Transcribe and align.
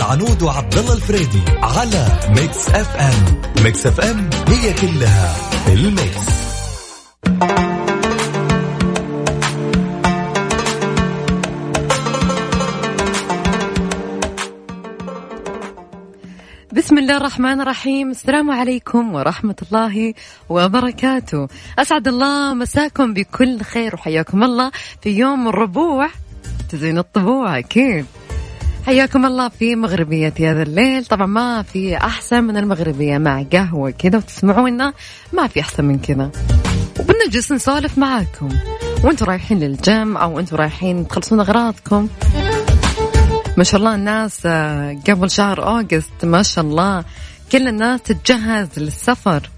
العنود 0.00 0.42
وعبد 0.42 0.78
الله 0.78 0.94
الفريدي 0.94 1.42
على 1.62 2.06
Mix 2.28 2.68
FM. 2.68 3.40
Mix 3.64 3.86
FM 3.86 4.30
هي 4.48 4.72
كلها 4.72 5.36
ال 5.68 5.80
mix. 5.80 6.26
بسم 16.72 16.98
الله 16.98 17.16
الرحمن 17.16 17.60
الرحيم. 17.60 18.10
السلام 18.10 18.50
عليكم 18.50 19.14
ورحمة 19.14 19.56
الله 19.62 20.14
وبركاته. 20.48 21.48
أسعد 21.78 22.08
الله 22.08 22.54
مساكم 22.54 23.14
بكل 23.14 23.60
خير 23.60 23.94
وحياكم 23.94 24.42
الله 24.42 24.70
في 25.02 25.10
يوم 25.10 25.48
الربوع. 25.48 26.08
تزين 26.68 26.98
الطبوع 26.98 27.58
أكيد. 27.58 28.06
حياكم 28.86 29.26
الله 29.26 29.48
في 29.48 29.76
مغربية 29.76 30.34
هذا 30.40 30.62
الليل. 30.62 31.04
طبعا 31.04 31.26
ما 31.26 31.62
في 31.62 31.96
أحسن 31.96 32.44
من 32.44 32.56
المغربية 32.56 33.18
مع 33.18 33.42
قهوة 33.52 33.90
كذا 33.90 34.18
وتسمعونا 34.18 34.92
ما 35.32 35.46
في 35.46 35.60
أحسن 35.60 35.84
من 35.84 35.98
كذا. 35.98 36.30
وبنجلس 37.00 37.52
نسولف 37.52 37.98
معاكم. 37.98 38.48
وأنتم 39.04 39.26
رايحين 39.26 39.58
للجيم 39.58 40.16
أو 40.16 40.38
أنتم 40.38 40.56
رايحين 40.56 41.08
تخلصون 41.08 41.40
أغراضكم. 41.40 42.08
ما 43.56 43.64
شاء 43.64 43.80
الله 43.80 43.94
الناس 43.94 44.40
آه، 44.46 44.98
قبل 45.08 45.30
شهر 45.30 45.68
أوغست 45.68 46.24
ما 46.24 46.42
شاء 46.42 46.64
الله 46.64 47.04
كل 47.52 47.68
الناس 47.68 48.02
تتجهز 48.02 48.68
للسفر. 48.76 49.50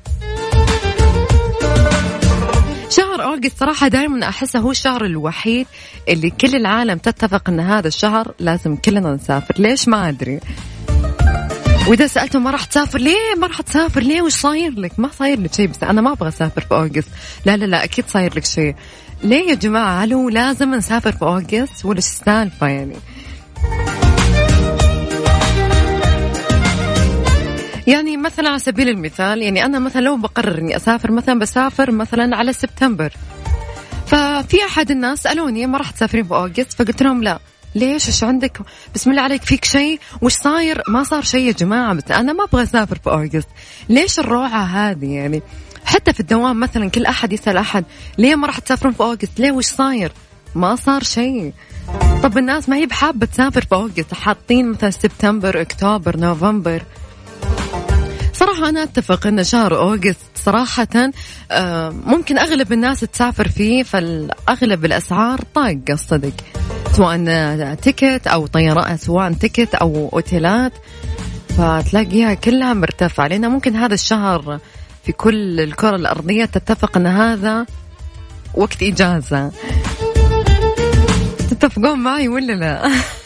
أوغست 3.32 3.58
صراحة 3.58 3.88
دائما 3.88 4.28
أحسه 4.28 4.58
هو 4.58 4.70
الشهر 4.70 5.04
الوحيد 5.04 5.66
اللي 6.08 6.30
كل 6.30 6.56
العالم 6.56 6.98
تتفق 6.98 7.48
أن 7.48 7.60
هذا 7.60 7.88
الشهر 7.88 8.34
لازم 8.38 8.76
كلنا 8.76 9.14
نسافر. 9.14 9.54
ليش؟ 9.58 9.88
ما 9.88 10.08
أدري. 10.08 10.40
وإذا 11.88 12.06
سألته 12.06 12.38
ما 12.38 12.50
راح 12.50 12.64
تسافر 12.64 12.98
ليه؟ 12.98 13.34
ما 13.38 13.46
راح 13.46 13.60
تسافر 13.60 14.00
ليه؟ 14.00 14.22
وش 14.22 14.32
صاير 14.32 14.72
لك؟ 14.72 15.00
ما 15.00 15.10
صاير 15.18 15.40
لك 15.40 15.54
شيء 15.54 15.68
بس 15.68 15.82
أنا 15.82 16.00
ما 16.00 16.12
أبغى 16.12 16.28
أسافر 16.28 16.60
في 16.60 16.74
أوغست. 16.74 17.08
لا 17.44 17.56
لا 17.56 17.64
لا 17.64 17.84
أكيد 17.84 18.04
صاير 18.08 18.34
لك 18.36 18.44
شيء. 18.44 18.74
ليه 19.24 19.50
يا 19.50 19.54
جماعة؟ 19.54 20.04
هل 20.04 20.12
هو 20.12 20.28
لازم 20.28 20.74
نسافر 20.74 21.12
في 21.12 21.22
أوغست؟ 21.22 21.84
ولا 21.84 21.96
إيش 21.96 22.06
السالفة 22.06 22.66
يعني؟ 22.66 22.96
يعني 27.86 28.16
مثلا 28.16 28.48
على 28.48 28.58
سبيل 28.58 28.88
المثال 28.88 29.42
يعني 29.42 29.64
أنا 29.64 29.78
مثلا 29.78 30.00
لو 30.00 30.16
بقرر 30.16 30.58
إني 30.58 30.76
أسافر 30.76 31.10
مثلا 31.12 31.38
بسافر 31.38 31.90
مثلا 31.90 32.36
على 32.36 32.52
سبتمبر. 32.52 33.12
ففي 34.06 34.64
أحد 34.66 34.90
الناس 34.90 35.18
سالوني 35.18 35.66
ما 35.66 35.78
راح 35.78 35.90
تسافرين 35.90 36.24
في 36.24 36.34
أوغست؟ 36.34 36.72
فقلت 36.72 37.02
لهم 37.02 37.22
لا. 37.22 37.38
ليش؟ 37.74 38.06
إيش 38.06 38.24
عندك؟ 38.24 38.58
بسم 38.94 39.10
الله 39.10 39.22
عليك 39.22 39.42
فيك 39.42 39.64
شيء؟ 39.64 40.00
وش 40.22 40.32
صاير؟ 40.32 40.82
ما 40.88 41.02
صار 41.02 41.22
شيء 41.22 41.46
يا 41.46 41.52
جماعة 41.52 41.94
بس 41.94 42.10
أنا 42.10 42.32
ما 42.32 42.44
أبغى 42.44 42.62
أسافر 42.62 42.98
في 43.04 43.10
أوغست. 43.10 43.48
ليش 43.88 44.18
الروعة 44.18 44.64
هذه؟ 44.64 45.14
يعني 45.14 45.42
حتى 45.84 46.12
في 46.12 46.20
الدوام 46.20 46.60
مثلا 46.60 46.90
كل 46.90 47.06
أحد 47.06 47.32
يسأل 47.32 47.56
أحد 47.56 47.84
ليه 48.18 48.34
ما 48.34 48.46
راح 48.46 48.58
تسافرون 48.58 48.92
في 48.94 49.00
أوغست؟ 49.00 49.40
ليه؟ 49.40 49.52
وش 49.52 49.66
صاير؟ 49.66 50.12
ما 50.54 50.76
صار 50.76 51.02
شيء. 51.02 51.52
طب 52.22 52.38
الناس 52.38 52.68
ما 52.68 52.76
هي 52.76 52.86
بحابة 52.86 53.26
تسافر 53.26 53.60
في 53.60 53.74
أوغست؟ 53.74 54.14
حاطين 54.14 54.70
مثلا 54.70 54.90
سبتمبر 54.90 55.60
أكتوبر 55.60 56.16
نوفمبر. 56.16 56.82
صراحة 58.52 58.68
أنا 58.68 58.82
أتفق 58.82 59.26
أن 59.26 59.44
شهر 59.44 59.76
أوغست 59.76 60.18
صراحة 60.34 61.10
آه، 61.50 61.90
ممكن 61.90 62.38
أغلب 62.38 62.72
الناس 62.72 63.00
تسافر 63.00 63.48
فيه 63.48 63.82
فالأغلب 63.82 64.84
الأسعار 64.84 65.40
طاقة 65.54 65.82
الصدق. 65.90 66.32
سواء 66.92 67.74
ticket 67.74 68.26
أو 68.26 68.46
طيران 68.46 68.96
سواء 68.96 69.32
ticket 69.32 69.74
أو 69.74 70.10
أوتيلات 70.12 70.72
فتلاقيها 71.48 72.34
كلها 72.34 72.74
مرتفعة. 72.74 73.26
لأن 73.26 73.50
ممكن 73.50 73.76
هذا 73.76 73.94
الشهر 73.94 74.58
في 75.04 75.12
كل 75.12 75.60
الكرة 75.60 75.96
الأرضية 75.96 76.44
تتفق 76.44 76.96
أن 76.96 77.06
هذا 77.06 77.66
وقت 78.54 78.82
إجازة. 78.82 79.52
تتفقون 81.50 81.98
معي 81.98 82.28
ولا 82.28 82.52
لا؟ 82.52 82.90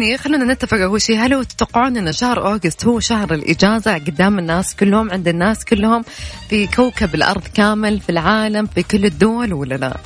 خلوني 0.00 0.18
خلونا 0.18 0.52
نتفق 0.52 0.78
أول 0.78 1.02
شيء 1.02 1.18
هل 1.18 1.44
تتوقعون 1.44 1.96
إن 1.96 2.12
شهر 2.12 2.46
أوغست 2.46 2.84
هو 2.84 3.00
شهر 3.00 3.34
الإجازة 3.34 3.94
قدام 3.94 4.38
الناس 4.38 4.76
كلهم 4.76 5.10
عند 5.10 5.28
الناس 5.28 5.64
كلهم 5.64 6.04
في 6.48 6.66
كوكب 6.66 7.14
الأرض 7.14 7.42
كامل 7.54 8.00
في 8.00 8.08
العالم 8.10 8.66
في 8.66 8.82
كل 8.82 9.04
الدول 9.04 9.52
ولا 9.52 9.74
لا؟ 9.74 9.96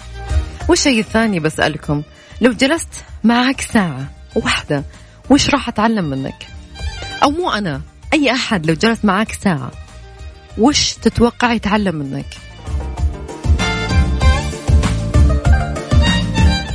والشيء 0.68 1.00
الثاني 1.00 1.40
بسألكم 1.40 2.02
لو 2.40 2.52
جلست 2.52 2.88
معك 3.24 3.60
ساعة 3.60 4.10
واحدة 4.36 4.84
وش 5.30 5.50
راح 5.50 5.68
أتعلم 5.68 6.04
منك؟ 6.04 6.46
أو 7.22 7.30
مو 7.30 7.50
أنا 7.50 7.80
أي 8.12 8.32
أحد 8.32 8.66
لو 8.66 8.74
جلس 8.74 9.04
معك 9.04 9.32
ساعة 9.32 9.70
وش 10.58 10.92
تتوقع 10.92 11.52
يتعلم 11.52 11.94
منك؟ 11.94 12.26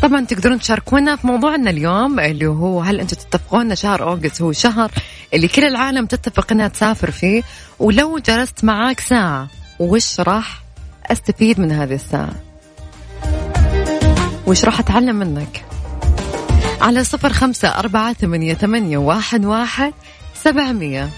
طبعا 0.10 0.26
تقدرون 0.26 0.60
تشاركونا 0.60 1.16
في 1.16 1.28
موضوعنا 1.28 1.70
اليوم 1.70 2.20
اللي 2.20 2.46
هو 2.46 2.82
هل 2.82 3.00
أنتم 3.00 3.18
تتفقون 3.18 3.76
شهر 3.76 4.04
اوغست 4.04 4.42
هو 4.42 4.52
شهر 4.52 4.92
اللي 5.34 5.48
كل 5.48 5.64
العالم 5.64 6.06
تتفق 6.06 6.52
إنها 6.52 6.68
تسافر 6.68 7.12
فيه. 7.12 7.44
ولو 7.80 8.20
جلست 8.20 8.64
معاك 8.64 9.00
ساعة 9.00 9.48
وش 9.80 10.20
راح 10.20 10.64
أستفيد 11.06 11.60
من 11.60 11.72
هذه 11.72 11.94
الساعة؟ 11.94 12.34
وش 14.48 14.66
راح 14.66 14.80
أتعلم 14.80 15.16
منك؟ 15.16 15.66
على 16.82 17.04
صفر 17.04 17.34
خمسة 17.34 17.68
أربعة 17.68 18.14
ثمانية, 18.14 18.54
ثمانية 18.54 18.98
واحد, 18.98 19.46
واحد 19.46 19.94
سبعمية. 20.44 21.10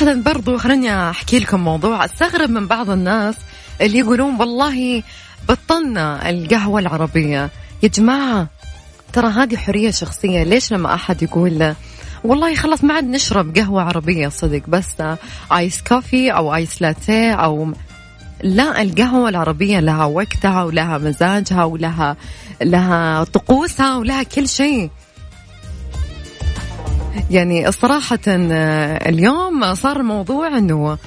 صراحة 0.00 0.14
برضو 0.14 0.58
خليني 0.58 1.10
أحكي 1.10 1.38
لكم 1.38 1.60
موضوع 1.60 2.04
أستغرب 2.04 2.50
من 2.50 2.66
بعض 2.66 2.90
الناس 2.90 3.34
اللي 3.80 3.98
يقولون 3.98 4.36
والله 4.40 5.02
بطلنا 5.48 6.30
القهوة 6.30 6.80
العربية. 6.80 7.50
يا 7.82 7.88
جماعة 7.88 8.48
ترى 9.12 9.26
هذه 9.26 9.56
حرية 9.56 9.90
شخصية. 9.90 10.42
ليش 10.42 10.72
لما 10.72 10.94
أحد 10.94 11.22
يقول 11.22 11.74
والله 12.24 12.54
خلص 12.54 12.84
ما 12.84 12.94
عاد 12.94 13.04
نشرب 13.04 13.56
قهوة 13.58 13.82
عربية؟ 13.82 14.28
صدق 14.28 14.62
بس 14.68 14.86
آيس 15.52 15.82
كوفي 15.82 16.30
أو 16.30 16.54
آيس 16.54 16.82
لاتيه 16.82 17.32
أو 17.34 17.72
لا 18.42 18.82
القهوة 18.82 19.28
العربية 19.28 19.80
لها 19.80 20.04
وقتها 20.04 20.62
ولها 20.62 20.98
مزاجها 20.98 21.64
ولها 21.64 22.16
لها 22.62 23.24
طقوسها 23.24 23.96
ولها 23.96 24.22
كل 24.22 24.48
شيء. 24.48 24.90
يعني 27.30 27.72
صراحة 27.72 28.18
آه، 28.28 29.08
اليوم 29.08 29.74
صار 29.74 30.00
الموضوع 30.00 30.58
إنه 30.58 30.98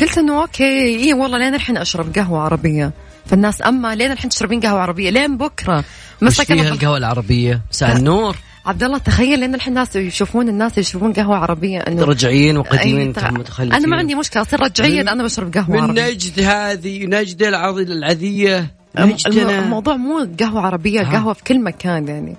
قلت 0.00 0.18
إنه 0.18 0.40
أوكي 0.40 1.04
اي 1.04 1.12
والله 1.12 1.38
لين 1.38 1.54
الحين 1.54 1.76
أشرب 1.76 2.14
قهوة 2.14 2.40
عربية. 2.40 2.92
فالناس 3.26 3.62
أما 3.62 3.94
لين 3.94 4.12
الحين 4.12 4.30
تشربين 4.30 4.60
قهوة 4.60 4.80
عربية؟ 4.80 5.10
لين 5.10 5.36
بكرة. 5.36 5.84
مسك 6.22 6.44
فيها 6.44 6.68
القهوة 6.68 6.96
العربية؟ 6.96 7.60
مساء 7.70 7.96
النور. 7.96 8.36
عبد 8.66 8.82
الله 8.82 8.98
تخيل 8.98 9.40
لأن 9.40 9.54
الحين 9.54 9.72
الناس 9.72 9.96
يشوفون 9.96 10.48
الناس 10.48 10.78
يشربون 10.78 11.12
قهوة 11.12 11.36
عربية 11.36 11.78
انه 11.78 12.04
رجعيين 12.04 12.56
وقديمين 12.56 13.08
متخلفين 13.08 13.72
أنا 13.72 13.86
ما 13.86 13.96
عندي 13.96 14.14
مشكلة 14.14 14.42
أصير 14.42 14.60
رجعيا 14.60 15.02
أنا 15.02 15.22
بشرب 15.22 15.54
قهوة 15.54 15.76
من 15.76 15.80
عربية. 15.80 16.10
نجد 16.10 16.40
هذه 16.40 17.04
نجد 17.06 17.42
العذية. 17.42 18.70
الموضوع 18.98 19.96
مو 19.96 20.28
قهوة 20.40 20.60
عربية 20.60 21.00
قهوة 21.00 21.32
في 21.32 21.44
كل 21.44 21.60
مكان 21.60 22.08
يعني. 22.08 22.36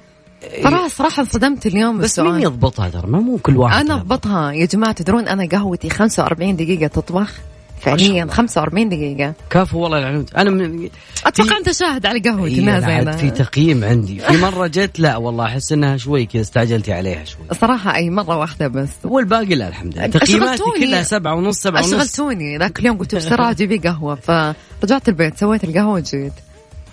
صراحة 0.64 0.88
صراحة 0.88 1.22
انصدمت 1.22 1.66
اليوم 1.66 1.98
بس 1.98 2.20
مين 2.20 2.42
يضبطها 2.42 2.90
ترى 2.90 3.08
مو 3.08 3.38
كل 3.38 3.58
واحد 3.58 3.86
أنا 3.86 3.96
أضبطها. 3.96 4.52
يا 4.52 4.66
جماعة 4.66 4.92
تدرون 4.92 5.28
أنا 5.28 5.46
قهوتي 5.46 5.90
45 5.90 6.56
دقيقة 6.56 6.88
تطبخ؟ 6.88 7.34
فعليا 7.82 8.28
45 8.32 8.90
دقيقة. 8.90 9.34
كفو 9.50 9.80
والله 9.80 9.98
العنود 9.98 10.30
أنا 10.38 10.50
من 10.50 10.90
أتوقع 11.26 11.58
أنت 11.58 11.72
شاهد 11.72 12.06
على 12.06 12.20
قهوتي 12.20 12.72
إيه 12.72 12.80
زينة 12.80 13.12
في 13.12 13.30
تقييم 13.30 13.84
عندي. 13.84 14.20
في 14.20 14.38
مرة 14.38 14.68
جت 14.68 15.00
لا 15.00 15.18
والله 15.18 15.46
أحس 15.46 15.72
إنها 15.72 15.98
شوي 15.98 16.26
كذا 16.26 16.42
استعجلتي 16.42 16.94
عليها 16.94 17.24
شوي. 17.24 17.42
صراحة 17.62 17.96
أي 17.96 18.10
مرة 18.10 18.38
واحدة 18.38 18.68
بس. 18.68 18.90
والباقي 19.04 19.56
لا 19.56 19.68
الحمد 19.68 19.98
لله. 19.98 20.08
تقييماتي 20.08 20.64
كلها 20.80 21.04
سبعة 21.04 21.36
ونص 21.36 21.58
سبعة 21.58 21.82
ونص. 21.82 21.94
أشغلتوني. 21.94 22.58
ذاك 22.58 22.80
اليوم 22.80 22.98
قلت 22.98 23.16
بسرعة 23.16 23.54
جيبي 23.54 23.78
قهوة. 23.78 24.16
فرجعت 24.16 25.10
البيت 25.10 25.38
سويت 25.38 25.64
القهوة 25.64 25.94
وجيت. 25.94 26.34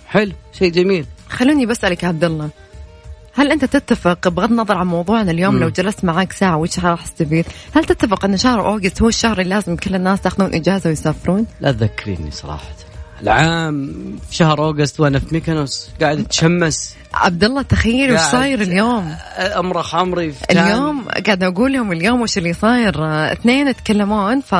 حلو. 0.07 0.31
شيء 0.59 0.71
جميل. 0.71 1.05
خلوني 1.29 1.65
بسألك 1.65 2.03
عبد 2.03 2.23
الله 2.23 2.49
هل 3.37 3.51
أنت 3.51 3.65
تتفق 3.65 4.27
بغض 4.27 4.51
النظر 4.51 4.77
عن 4.77 4.87
موضوعنا 4.87 5.31
اليوم 5.31 5.55
م. 5.55 5.59
لو 5.59 5.69
جلست 5.69 6.05
معك 6.05 6.31
ساعة 6.31 6.57
وش 6.57 6.79
راح 6.79 7.05
تستفيد؟ 7.07 7.45
هل 7.75 7.85
تتفق 7.85 8.25
أن 8.25 8.37
شهر 8.37 8.67
أوغست 8.67 9.01
هو 9.01 9.07
الشهر 9.07 9.41
اللي 9.41 9.55
لازم 9.55 9.75
كل 9.75 9.95
الناس 9.95 10.25
ياخذون 10.25 10.53
إجازة 10.53 10.89
ويسافرون؟ 10.89 11.45
لا 11.61 11.71
تذكريني 11.71 12.31
صراحة. 12.31 12.69
العام 13.21 13.93
في 14.29 14.35
شهر 14.35 14.59
أوغست 14.59 14.99
وأنا 14.99 15.19
في 15.19 15.25
ميكانوس 15.31 15.89
قاعد 16.01 16.19
أتشمس. 16.19 16.95
عبد 17.13 17.43
الله 17.43 17.61
تخيل 17.61 18.13
وش 18.13 18.19
صاير 18.19 18.61
اليوم؟ 18.61 19.15
أمرخ 19.37 19.95
عمري 19.95 20.31
في 20.31 20.45
اليوم 20.51 21.05
قاعد 21.25 21.43
أقول 21.43 21.73
لهم 21.73 21.91
اليوم 21.91 22.21
وش 22.21 22.37
اللي 22.37 22.53
صاير؟ 22.53 22.95
اثنين 23.31 23.67
يتكلمون 23.67 24.41
ف 24.41 24.55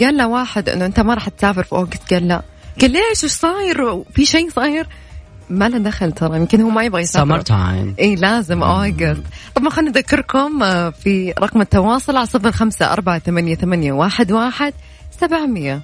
قال 0.00 0.16
له 0.16 0.28
واحد 0.28 0.68
إنه 0.68 0.86
أنت 0.86 1.00
ما 1.00 1.14
راح 1.14 1.28
تسافر 1.28 1.62
في 1.62 1.72
August؟ 1.72 2.14
قال 2.14 2.28
لا. 2.28 2.42
قال 2.80 2.90
ليش؟ 2.90 3.24
إيش 3.24 3.32
صاير؟ 3.32 4.04
في 4.14 4.26
شيء 4.26 4.50
صاير؟ 4.50 4.86
ما 5.50 5.68
له 5.68 5.78
دخل 5.78 6.12
ترى 6.12 6.36
يمكن 6.36 6.60
هو 6.60 6.70
ما 6.70 6.84
يبغى 6.84 7.02
يسافر. 7.02 7.26
summer 7.26 7.40
time 7.40 7.94
إي 8.00 8.14
لازم. 8.14 8.62
August 8.62 9.22
طبعا 9.54 9.70
خلينا 9.70 9.90
نذكركم 9.90 10.62
آه، 10.62 10.90
في 10.90 11.34
رقم 11.38 11.60
التواصل 11.60 12.16
على 12.16 12.26
صفر 12.26 12.52
خمسة 12.52 12.92
أربعة 12.92 13.18
ثمانية, 13.18 13.54
ثمانية 13.54 13.92
واحد, 13.92 14.32
واحد 14.32 14.74
سبعمية. 15.20 15.80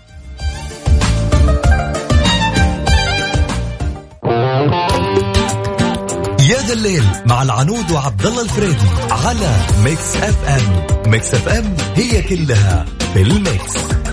يا 6.41 6.59
ذا 6.67 6.73
الليل 6.73 7.05
مع 7.27 7.43
العنود 7.43 7.91
وعبد 7.91 8.27
الله 8.27 8.43
الفريدي 8.43 8.87
على 9.11 9.57
Mix 9.85 10.17
FM 10.17 11.11
Mix 11.11 11.35
FM 11.35 11.75
هي 11.95 12.23
كلها 12.23 12.85
في 13.15 13.23
ال 13.23 13.39
Mix. 13.39 14.06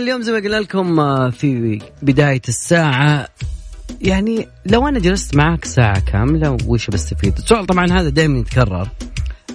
اليوم 0.00 0.22
زي 0.22 0.32
ما 0.32 0.38
قلنا 0.38 0.56
لكم 0.56 1.00
آه، 1.00 1.30
في 1.30 1.78
بداية 2.02 2.42
الساعة. 2.48 3.28
يعني 4.00 4.48
لو 4.66 4.88
أنا 4.88 4.98
جلست 4.98 5.36
معك 5.36 5.64
ساعة 5.64 6.00
كاملة 6.00 6.56
وش 6.66 6.90
بستفيد؟ 6.90 7.36
السؤال 7.36 7.66
طبعا 7.66 7.86
هذا 7.92 8.08
دائما 8.08 8.38
يتكرر. 8.38 8.88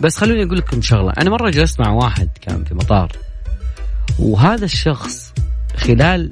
بس 0.01 0.17
خلوني 0.17 0.43
أقول 0.43 0.57
لكم 0.57 0.81
شغلة. 0.81 1.13
أنا 1.17 1.29
مرة 1.29 1.49
جلست 1.49 1.79
مع 1.79 1.89
واحد 1.89 2.29
كان 2.41 2.63
في 2.63 2.75
مطار 2.75 3.11
وهذا 4.19 4.65
الشخص 4.65 5.33
خلال 5.75 6.31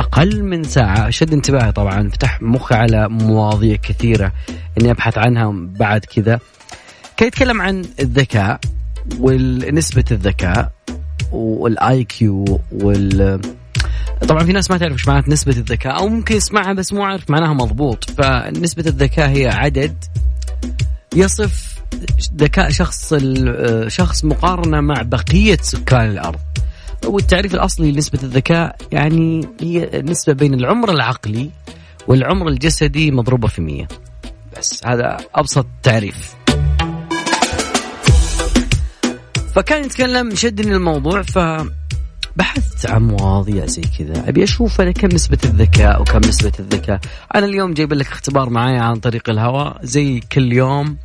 أقل 0.00 0.42
من 0.42 0.62
ساعة 0.62 1.10
شد 1.10 1.32
انتباهي 1.32 1.72
طبعا 1.72 2.08
فتح 2.08 2.42
مخي 2.42 2.74
على 2.74 3.08
مواضيع 3.08 3.76
كثيرة 3.76 4.32
إني 4.80 4.90
أبحث 4.90 5.18
عنها 5.18 5.52
بعد 5.54 6.04
كذا. 6.04 6.40
كان 7.16 7.28
يتكلم 7.28 7.60
عن 7.60 7.84
الذكاء 8.00 8.60
ونسبة 9.20 10.04
الذكاء 10.10 10.72
وال 11.32 12.04
IQ 12.04 12.60
وال 12.72 13.40
طبعا 14.28 14.44
في 14.44 14.52
ناس 14.52 14.70
ما 14.70 14.78
تعرف 14.78 14.92
إيش 14.92 15.08
معنات 15.08 15.28
نسبة 15.28 15.52
الذكاء 15.52 15.98
أو 15.98 16.08
ممكن 16.08 16.36
يسمعها 16.36 16.72
بس 16.72 16.92
مو 16.92 17.02
عارف 17.02 17.30
معناها 17.30 17.52
مضبوط. 17.52 18.10
فنسبة 18.10 18.84
الذكاء 18.86 19.28
هي 19.28 19.46
عدد 19.48 20.04
يصف 21.16 21.78
ذكاء 22.36 22.70
شخص 22.70 23.14
شخص 23.86 24.24
مقارنة 24.24 24.80
مع 24.80 25.02
بقية 25.02 25.58
سكان 25.62 26.10
الأرض. 26.10 26.40
والتعريف 27.06 27.54
الأصلي 27.54 27.92
لنسبة 27.92 28.18
الذكاء 28.22 28.76
يعني 28.92 29.48
هي 29.60 30.00
النسبة 30.00 30.32
بين 30.32 30.54
العمر 30.54 30.90
العقلي 30.90 31.50
والعمر 32.08 32.48
الجسدي 32.48 33.10
مضروبة 33.10 33.48
في 33.48 33.62
مية. 33.62 33.88
بس 34.58 34.86
هذا 34.86 35.16
أبسط 35.34 35.66
تعريف. 35.82 36.37
فكان 39.54 39.84
يتكلم 39.84 40.34
شدني 40.34 40.72
الموضوع 40.72 41.22
ف 41.22 41.38
بحثت 42.36 42.90
عن 42.90 43.02
مواضيع 43.02 43.66
زي 43.66 43.82
كذا. 43.98 44.28
أبي 44.28 44.44
أشوف 44.44 44.80
أنا 44.80 44.92
كم 44.92 45.08
نسبة 45.08 45.38
الذكاء 45.44 46.02
وكم 46.02 46.18
نسبة 46.18 46.52
الذكاء. 46.60 47.00
أنا 47.34 47.46
اليوم 47.46 47.74
جايب 47.74 47.92
لك 47.92 48.06
اختبار 48.06 48.50
معايا 48.50 48.80
عن 48.80 48.96
طريق 48.96 49.30
الهواء. 49.30 49.78
زي 49.82 50.20
كل 50.32 50.52
يوم 50.52 50.96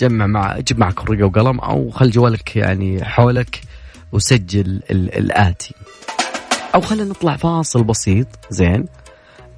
جمع 0.00 0.26
مع 0.26 0.58
جيب 0.58 0.78
معك 0.78 1.10
ورقه 1.10 1.24
وقلم 1.24 1.60
أو 1.60 1.90
خل 1.90 2.10
جوالك 2.10 2.56
يعني 2.56 3.04
حولك 3.04 3.60
وسجل 4.12 4.82
الآتي. 4.90 5.74
أو 6.74 6.80
خلينا 6.80 7.04
نطلع 7.04 7.36
فاصل 7.36 7.84
بسيط 7.84 8.26
زين. 8.50 8.84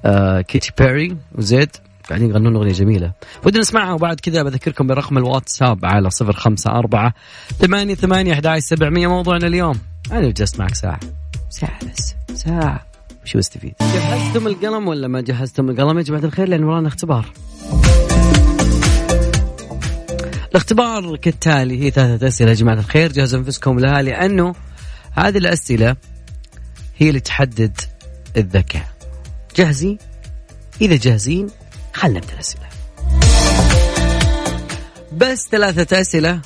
آه 0.05 0.41
كيتي 0.41 0.71
بيري 0.77 1.17
وزيد. 1.35 1.69
قاعدين 2.09 2.29
يغنون 2.29 2.55
أغنية 2.55 2.73
جميلة. 2.73 3.11
ودنا 3.45 3.59
نسمعها 3.59 3.93
وبعد 3.93 4.19
كذا 4.19 4.43
بذكركم 4.43 4.87
برقم 4.87 5.17
الواتساب 5.17 5.85
على 5.85 6.09
صفر 6.09 6.33
خمسة 6.33 6.71
أربعة 6.71 7.13
ثمانية 7.59 7.95
ثمانية 7.95 8.33
أحد 8.33 8.59
سبعمية 8.59 9.07
موضوعنا 9.07 9.47
اليوم. 9.47 9.79
أنا 10.11 10.29
جلست 10.29 10.59
معك 10.59 10.75
ساعة. 10.75 10.99
ساعة 11.49 11.79
بس. 11.85 12.15
ساعة. 12.33 12.85
شو 13.25 13.39
استفيد؟ 13.39 13.73
جهزتم 13.81 14.47
القلم 14.47 14.87
ولا 14.87 15.07
ما 15.07 15.21
جهزتم 15.21 15.69
القلم 15.69 15.97
يا 15.97 16.03
جماعة 16.03 16.23
الخير؟ 16.23 16.49
لأن 16.49 16.63
ورانا 16.63 16.87
اختبار. 16.87 17.25
الاختبار 20.51 21.15
كالتالي 21.15 21.83
هي 21.83 21.91
ثلاثة 21.91 22.27
أسئلة 22.27 22.49
يا 22.49 22.55
جماعة 22.55 22.75
الخير. 22.75 23.11
جهزوا 23.11 23.39
أنفسكم 23.39 23.79
لها 23.79 24.01
لأنه 24.01 24.55
هذه 25.11 25.37
الأسئلة 25.37 25.95
هي 26.97 27.09
اللي 27.09 27.19
تحدد 27.19 27.81
الذكاء. 28.37 28.87
جاهزين؟ 29.55 29.97
إذا 30.81 30.95
جاهزين 30.95 31.47
خلنا 31.93 32.19
نبدأ 32.19 32.33
الأسئلة. 32.33 32.69
بس 35.13 35.47
ثلاثة 35.51 36.01
أسئلة. 36.01 36.41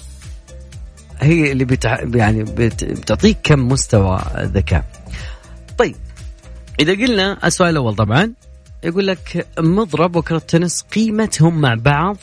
هي 1.20 1.52
اللي 1.52 1.66
بتع... 1.66 2.00
يعني 2.16 2.44
بت... 2.44 2.84
بتعطيك 2.84 3.38
كم 3.44 3.68
مستوى 3.68 4.22
ذكاء 4.38 4.86
طيب 5.78 5.96
إذا 6.80 6.92
قلنا 6.94 7.48
السؤال 7.48 7.70
الأول 7.70 7.96
طبعا 7.96 8.34
يقول 8.84 9.08
لك 9.08 9.48
مضرب 9.60 10.16
وكرة 10.16 10.38
تنس 10.38 10.82
قيمتهم 10.82 11.62
مع 11.62 11.74
بعض 11.74 12.18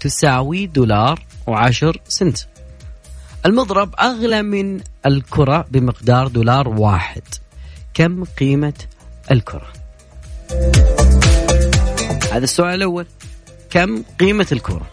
تساوي 0.00 0.66
دولار 0.66 1.22
وعشر 1.46 2.00
سنت. 2.08 2.38
المضرب 3.46 3.94
أغلى 4.00 4.42
من 4.42 4.80
الكرة 5.06 5.66
بمقدار 5.70 6.28
دولار 6.28 6.68
واحد. 6.68 7.22
كم 7.94 8.24
قيمة 8.24 8.74
الكرة؟ 9.30 9.72
هذا 12.34 12.44
السؤال 12.44 12.74
الأول. 12.74 13.06
كم 13.70 14.02
قيمة 14.20 14.46
الكرة 14.52 14.86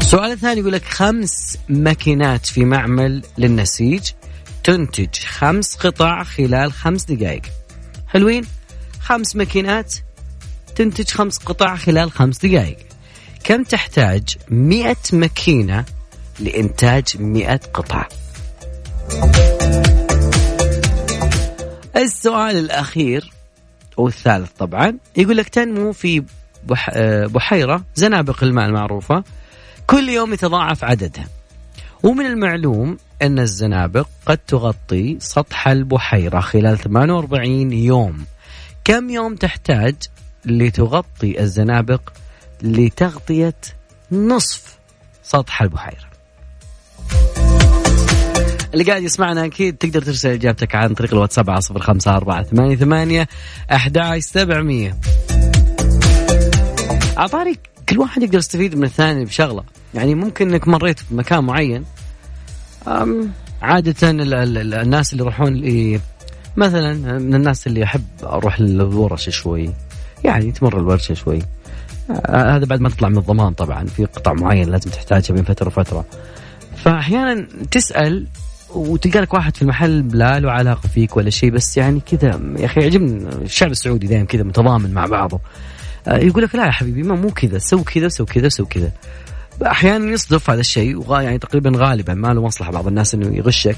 السؤال 0.00 0.32
الثاني 0.32 0.60
يقول 0.60 0.72
لك 0.72 0.84
خمس 0.84 1.58
ماكينات 1.68 2.46
في 2.46 2.64
معمل 2.64 3.22
للنسيج 3.38 4.10
تنتج 4.64 5.18
خمس 5.18 5.76
قطع 5.76 6.22
خلال 6.22 6.72
خمس 6.72 7.04
دقائق. 7.04 7.42
حلوين؟ 8.08 8.44
خمس 9.00 9.36
ماكينات 9.36 9.94
تنتج 10.76 11.08
خمس 11.08 11.38
قطع 11.38 11.76
خلال 11.76 12.12
خمس 12.12 12.38
دقائق. 12.38 12.78
كم 13.44 13.62
تحتاج 13.64 14.36
مئة 14.50 14.96
ماكينة 15.12 15.84
لإنتاج 16.40 17.04
مئة 17.18 17.60
قطعة؟ 17.74 18.08
السؤال 21.96 22.56
الأخير 22.56 23.35
والثالث 23.96 24.50
طبعا. 24.58 24.98
يقول 25.16 25.36
لك 25.36 25.48
تنمو 25.48 25.92
في 25.92 26.22
آه، 26.90 27.26
بحيرة 27.26 27.84
زنابق 27.94 28.44
الماء 28.44 28.66
المعروفة 28.66 29.24
كل 29.86 30.08
يوم 30.08 30.32
يتضاعف 30.32 30.84
عددها. 30.84 31.26
ومن 32.02 32.26
المعلوم 32.26 32.98
أن 33.22 33.38
الزنابق 33.38 34.08
قد 34.26 34.38
تغطي 34.38 35.16
سطح 35.20 35.68
البحيرة 35.68 36.40
خلال 36.40 36.78
48 36.78 37.72
يوم. 37.72 38.24
كم 38.84 39.10
يوم 39.10 39.34
تحتاج 39.34 39.94
لتغطي 40.44 41.40
الزنابق 41.40 42.00
لتغطية 42.62 43.54
نصف 44.12 44.78
سطح 45.22 45.62
البحيرة؟ 45.62 46.15
اللي 48.76 48.90
قاعد 48.90 49.02
يسمعنا 49.02 49.44
أكيد 49.44 49.76
تقدر 49.76 50.02
ترسل 50.02 50.28
إجابتك 50.28 50.74
عن 50.74 50.94
طريق 50.94 51.14
الواتساب 51.14 51.50
على 51.50 51.60
صفر 51.60 51.80
خمسة 51.80 52.16
أربعة 52.16 52.42
ثمانية 52.42 52.76
ثمانية 52.76 53.28
أحد 53.72 54.18
سبعمية. 54.18 54.96
عطاري 57.16 57.58
كل 57.88 57.98
واحد 57.98 58.22
يقدر 58.22 58.38
يستفيد 58.38 58.76
من 58.76 58.84
الثاني 58.84 59.24
بشغلة. 59.24 59.62
يعني 59.94 60.14
ممكن 60.14 60.50
إنك 60.50 60.68
مريت 60.68 60.98
في 60.98 61.14
مكان 61.14 61.44
معين 61.44 61.84
عادة 63.62 64.10
الناس 64.10 65.12
اللي 65.12 65.24
يروحون 65.24 66.00
مثلا 66.56 67.18
من 67.18 67.34
الناس 67.34 67.66
اللي 67.66 67.84
أحب 67.84 68.04
أروح 68.22 68.60
للورش 68.60 69.28
شوي 69.28 69.70
يعني 70.24 70.52
تمر 70.52 70.78
الورشة 70.78 71.14
شوي. 71.14 71.42
هذا 72.28 72.64
بعد 72.64 72.80
ما 72.80 72.88
تطلع 72.88 73.08
من 73.08 73.18
الضمان 73.18 73.52
طبعا 73.52 73.84
في 73.84 74.04
قطع 74.04 74.32
معين 74.32 74.68
لازم 74.68 74.90
تحتاجها 74.90 75.34
بين 75.34 75.44
فترة 75.44 75.66
وفترة. 75.66 76.04
فاحيانا 76.84 77.48
تسأل 77.70 78.26
وتلقى 78.74 79.20
لك 79.20 79.34
واحد 79.34 79.56
في 79.56 79.62
المحل 79.62 80.08
لا 80.18 80.40
له 80.40 80.50
علاقة 80.50 80.88
فيك 80.88 81.16
ولا 81.16 81.30
شيء 81.30 81.50
بس 81.50 81.76
يعني 81.76 82.00
كذا 82.00 82.40
يا 82.58 82.64
أخي 82.64 82.80
يعجبني 82.80 83.28
الشعب 83.42 83.70
السعودي 83.70 84.06
دائما 84.06 84.24
كذا 84.24 84.42
متضامن 84.42 84.94
مع 84.94 85.06
بعضه. 85.06 85.40
آه، 86.08 86.16
يقول 86.16 86.42
لك 86.42 86.54
لا 86.54 86.66
يا 86.66 86.70
حبيبي 86.70 87.02
ما 87.02 87.14
مو 87.14 87.30
كذا 87.30 87.58
سو 87.58 87.84
كذا 87.84 88.08
سو 88.08 88.24
كذا 88.24 88.48
سو 88.48 88.66
كذا. 88.66 88.92
أحيانا 89.66 90.12
يصدف 90.12 90.50
هذا 90.50 90.60
الشيء 90.60 91.12
يعني 91.12 91.38
تقريبا 91.38 91.72
غالبا 91.76 92.14
ما 92.14 92.28
له 92.28 92.42
مصلحة 92.42 92.72
بعض 92.72 92.86
الناس 92.86 93.14
إنه 93.14 93.36
يغشك 93.36 93.76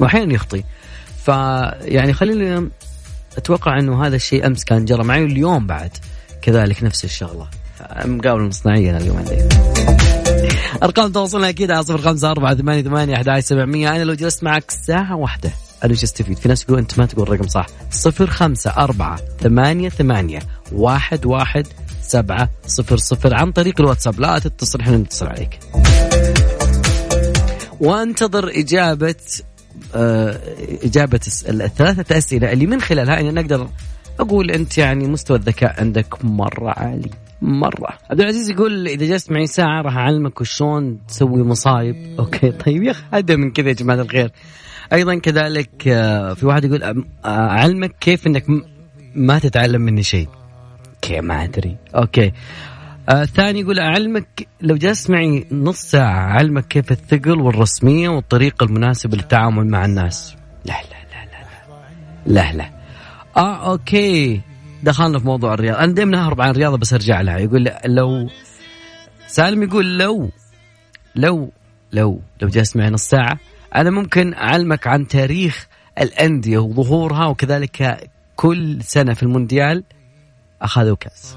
واحيانا 0.00 0.34
يخطي. 0.34 0.64
فيعني 1.24 2.12
خليني 2.12 2.68
أتوقع 3.36 3.78
إنه 3.78 4.06
هذا 4.06 4.16
الشيء 4.16 4.46
أمس 4.46 4.64
كان 4.64 4.84
جرى 4.84 5.04
معي 5.04 5.22
واليوم 5.22 5.66
بعد 5.66 5.90
كذلك 6.42 6.84
نفس 6.84 7.04
الشغلة. 7.04 7.48
مقابله 8.04 8.46
مصنعية 8.46 8.96
اليوم 8.96 9.16
عندي. 9.16 10.11
أرقام 10.82 11.12
تواصلنا 11.12 11.48
أكيد 11.48 11.70
على 11.70 11.82
صفر 11.82 11.98
خمسة 12.02 12.30
أربعة 12.30 12.54
ثمانية 12.54 12.82
ثمانية 12.82 13.14
أحد 13.16 13.38
سبعمية. 13.40 13.96
أنا 13.96 14.04
لو 14.04 14.14
جلست 14.14 14.44
معك 14.44 14.70
ساعة 14.70 15.16
واحدة 15.16 15.50
أنا 15.84 15.92
وش 15.92 16.02
استفيد 16.02 16.38
في 16.38 16.48
ناس 16.48 16.62
يقولون 16.62 16.80
أنت 16.80 16.98
ما 16.98 17.06
تقول 17.06 17.26
الرقم 17.26 17.48
صح. 17.48 17.66
صفر 17.90 18.26
خمسة 18.26 18.70
أربعة 18.70 19.18
ثمانية 19.40 19.88
ثمانية 19.88 20.38
واحد 20.72 21.26
واحد 21.26 21.66
سبعة 22.02 22.50
صفر 22.66 22.96
صفر 22.96 23.34
عن 23.34 23.52
طريق 23.52 23.80
الواتساب. 23.80 24.20
لا 24.20 24.38
تتصل 24.38 24.80
إحنا 24.80 24.96
نتصل 24.96 25.26
عليك. 25.26 25.58
وانتظر 27.80 28.48
إجابة 28.48 29.14
آه، 29.94 30.38
إجابة 30.82 31.20
الس- 31.26 31.44
الثلاثة 31.44 32.18
أسئلة 32.18 32.52
اللي 32.52 32.66
من 32.66 32.80
خلالها 32.80 33.20
أنا 33.20 33.30
نقدر 33.42 33.68
أقول 34.20 34.50
أنت 34.50 34.78
يعني 34.78 35.08
مستوى 35.08 35.36
الذكاء 35.36 35.80
عندك 35.80 36.24
مرة 36.24 36.70
عالي. 36.70 37.10
مرة. 37.42 37.88
عبد 38.10 38.20
العزيز 38.20 38.50
يقول 38.50 38.88
إذا 38.88 39.06
جلست 39.06 39.32
معي 39.32 39.46
ساعة 39.46 39.82
راح 39.82 39.96
أعلمك 39.96 40.40
وشلون 40.40 40.98
تسوي 41.08 41.42
مصايب. 41.42 41.96
okay 42.18 42.50
طيب 42.50 42.82
يا 42.82 42.90
أخي 42.90 43.04
هذا 43.12 43.36
من 43.36 43.50
كذا 43.50 43.68
يا 43.68 43.72
جماعة 43.74 44.00
الخير. 44.00 44.30
أيضا 44.92 45.14
كذلك 45.18 45.88
آه، 45.88 46.34
في 46.34 46.46
واحد 46.46 46.64
يقول 46.64 46.82
آه، 46.82 46.94
أعلمك 47.26 47.94
كيف 48.00 48.26
أنك 48.26 48.50
م- 48.50 48.62
ما 49.14 49.38
تتعلم 49.38 49.80
مني 49.82 50.02
شيء. 50.02 50.28
okay 50.94 51.20
ما 51.20 51.44
أدري. 51.44 51.76
okay. 51.96 52.32
آه 53.08 53.24
ثاني 53.24 53.60
يقول 53.60 53.78
أعلمك 53.78 54.48
لو 54.60 54.76
جلست 54.76 55.10
معي 55.10 55.46
نص 55.52 55.76
ساعة 55.78 56.30
أعلمك 56.30 56.66
كيف 56.68 56.92
الثقل 56.92 57.40
والرسمية 57.40 58.08
والطريقة 58.08 58.64
المناسبة 58.64 59.16
للتعامل 59.16 59.66
مع 59.66 59.84
الناس. 59.84 60.36
لا 60.64 60.72
لا 60.72 60.96
لا 61.12 61.24
لا 61.32 62.42
لا 62.42 62.52
لا, 62.52 62.56
لا. 62.56 62.70
آه 63.36 63.70
أوكي. 63.72 64.40
دخلنا 64.82 65.18
في 65.18 65.26
موضوع 65.26 65.54
الرياضة. 65.54 65.84
أنا 65.84 65.92
دائما 65.92 66.24
أهرب 66.24 66.40
عن 66.40 66.50
الرياضة 66.50 66.76
بس 66.78 66.92
أرجع 66.92 67.20
لها. 67.20 67.38
يقول 67.38 67.70
لو 67.86 68.28
سالم 69.26 69.62
يقول 69.62 69.98
لو 69.98 70.30
لو 71.14 71.50
لو 71.92 72.20
لو 72.42 72.48
جلست 72.48 72.76
معي 72.76 72.90
نص 72.90 73.02
ساعة 73.02 73.38
أنا 73.74 73.90
ممكن 73.90 74.34
أعلمك 74.34 74.86
عن 74.86 75.08
تاريخ 75.08 75.66
الأندية 76.00 76.58
وظهورها 76.58 77.26
وكذلك 77.26 78.10
كل 78.36 78.82
سنة 78.82 79.14
في 79.14 79.22
المونديال 79.22 79.84
أخذوا 80.62 80.96
كأس. 80.96 81.36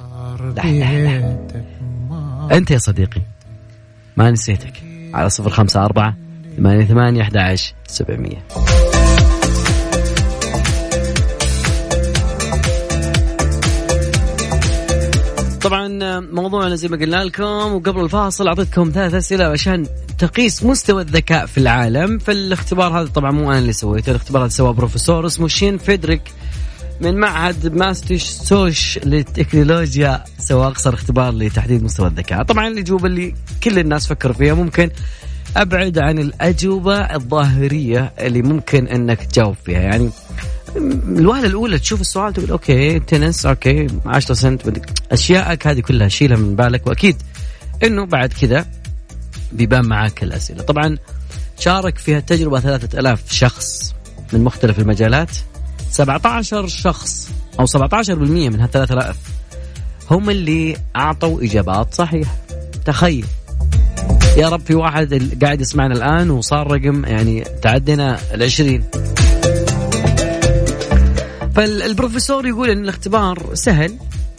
أنت 2.52 2.72
يا 2.72 2.78
صديقي 2.78 3.22
ما 4.18 4.32
نسيتك. 4.32 4.74
على 5.14 5.30
صفر 5.30 5.50
خمسة 5.50 5.86
أربعة 5.86 6.16
ثمانية 6.58 6.86
ثمانية 6.86 7.22
أحد 7.22 7.38
عشر 7.38 7.74
سبعمية. 7.88 8.44
طبعا 15.66 16.20
موضوعنا 16.20 16.76
زي 16.76 16.88
ما 16.88 16.98
قلنا 16.98 17.24
لكم 17.24 17.44
وقبل 17.44 18.04
الفاصل 18.04 18.48
أعطيتكم 18.48 18.92
ثلاث 18.94 19.14
أسئلة 19.14 19.46
عشان 19.46 19.86
تقيس 20.18 20.64
مستوى 20.64 21.02
الذكاء 21.02 21.46
في 21.46 21.58
العالم. 21.58 22.20
فالاختبار 22.20 23.00
هذا 23.02 23.08
طبعا 23.08 23.32
مو 23.32 23.52
أنا 23.52 23.60
اللي 23.60 23.74
سويته 23.74 24.10
الاختبار 24.10 24.42
هذا 24.42 24.50
سواه 24.50 24.72
بروفيسور 24.72 25.26
اسمه 25.26 25.48
شين 25.48 25.78
فيدريك 25.78 26.22
من 27.02 27.18
معهد 27.20 27.76
ماساتشوستس 27.76 29.00
للتكنولوجيا 29.06 30.24
سوى 30.40 30.68
أقصر 30.68 30.94
اختبار 30.94 31.34
لتحديد 31.34 31.84
مستوى 31.84 32.08
الذكاء. 32.08 32.44
طبعا 32.44 32.68
الإجوبة 32.68 33.06
اللي 33.08 33.36
كل 33.64 33.80
الناس 33.80 34.08
فكروا 34.08 34.34
فيها 34.34 34.54
ممكن 34.54 34.90
أبعد 35.56 35.98
عن 35.98 36.20
الأجوبة 36.20 36.98
الظاهرية 36.98 38.14
اللي 38.20 38.42
ممكن 38.42 38.88
إنك 38.88 39.24
تجاوب 39.24 39.56
فيها. 39.66 39.80
يعني 39.80 40.10
الوهله 41.08 41.48
الأولى 41.48 41.80
تشوف 41.80 42.02
السؤال 42.02 42.34
تقول 42.34 42.52
okay 42.52 43.00
تنس 43.00 43.46
okay 43.46 43.88
10 44.06 44.36
سنت 44.36 44.82
اشيائك 45.12 45.68
هذه 45.68 45.80
كلها 45.80 46.08
شيلها 46.08 46.38
من 46.38 46.56
بالك 46.56 46.88
وأكيد 46.88 47.16
إنه 47.84 48.06
بعد 48.06 48.34
كذا 48.34 48.66
بيبان 49.52 49.86
معاك 49.86 50.24
الأسئلة. 50.24 50.64
طبعا 50.64 50.98
شارك 51.60 51.98
في 51.98 52.18
التجربه 52.18 52.60
3000 52.60 53.32
شخص 53.32 53.96
من 54.34 54.44
مختلف 54.44 54.80
المجالات. 54.80 55.30
17 55.92 56.68
شخص 56.68 57.32
أو 57.60 57.66
17% 57.66 57.70
من 58.50 58.60
هال 58.60 58.72
3000 58.72 59.18
هم 60.12 60.30
اللي 60.30 60.78
أعطوا 60.96 61.44
إجابات 61.44 61.94
صحيحة. 61.94 62.36
تخيل. 62.86 63.26
يا 64.38 64.50
رب 64.50 64.62
في 64.66 64.76
واحد 64.76 65.34
قاعد 65.44 65.62
يسمعنا 65.62 65.94
الآن 65.94 66.30
وصار 66.30 66.72
رقم 66.72 67.06
يعني 67.06 67.44
تعدينا 67.62 68.20
العشرين 68.34 68.84
فالبروفيسور 71.56 72.48
يقول 72.48 72.70
إن 72.70 72.84
الاختبار 72.84 73.50
سهل 73.54 73.94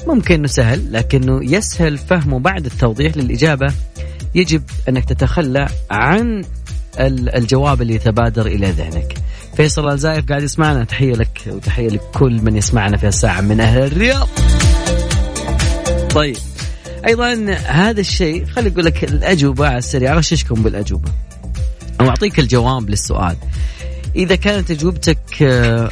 ممكن 0.07 0.35
إنه 0.35 0.47
سهل 0.47 0.93
لكنه 0.93 1.41
يسهل 1.55 1.99
فهمه 1.99 2.39
بعد 2.39 2.67
التوضيح 2.67 3.17
للإجابة 3.17 3.67
يجب 4.35 4.63
أنك 4.89 5.05
تتخلى 5.05 5.67
عن 5.91 6.45
ال- 7.01 7.35
الجواب 7.35 7.83
اللي 7.83 7.95
يتبادر 7.95 8.47
إلى 8.47 8.71
ذهنك. 8.71 9.15
فيصل 9.57 9.89
الزايف 9.91 10.25
قاعد 10.29 10.43
يسمعنا 10.43 10.85
تحية 10.85 11.13
لك 11.13 11.39
وتحية 11.47 11.89
لكل 11.89 12.41
من 12.43 12.57
يسمعنا 12.57 12.97
في 12.97 13.09
الساعة 13.09 13.41
من 13.41 13.61
أهل 13.61 13.83
الرياض. 13.87 14.29
طيب 16.15 16.37
أيضا 17.07 17.53
هذا 17.67 18.01
الشيء 18.01 18.47
خلي 18.47 18.69
أقول 18.69 18.85
لك 18.85 19.05
الأجوبة 19.05 19.69
على 19.69 19.79
السريع 19.79 20.15
اغششكم 20.15 20.63
بالأجوبة. 20.63 21.11
أو 22.01 22.09
أعطيك 22.09 22.39
الجواب 22.39 22.91
للسؤال. 22.91 23.37
إذا 24.17 24.37
كانت 24.37 24.71
أجوبتك 24.71 25.43
آه، 25.43 25.91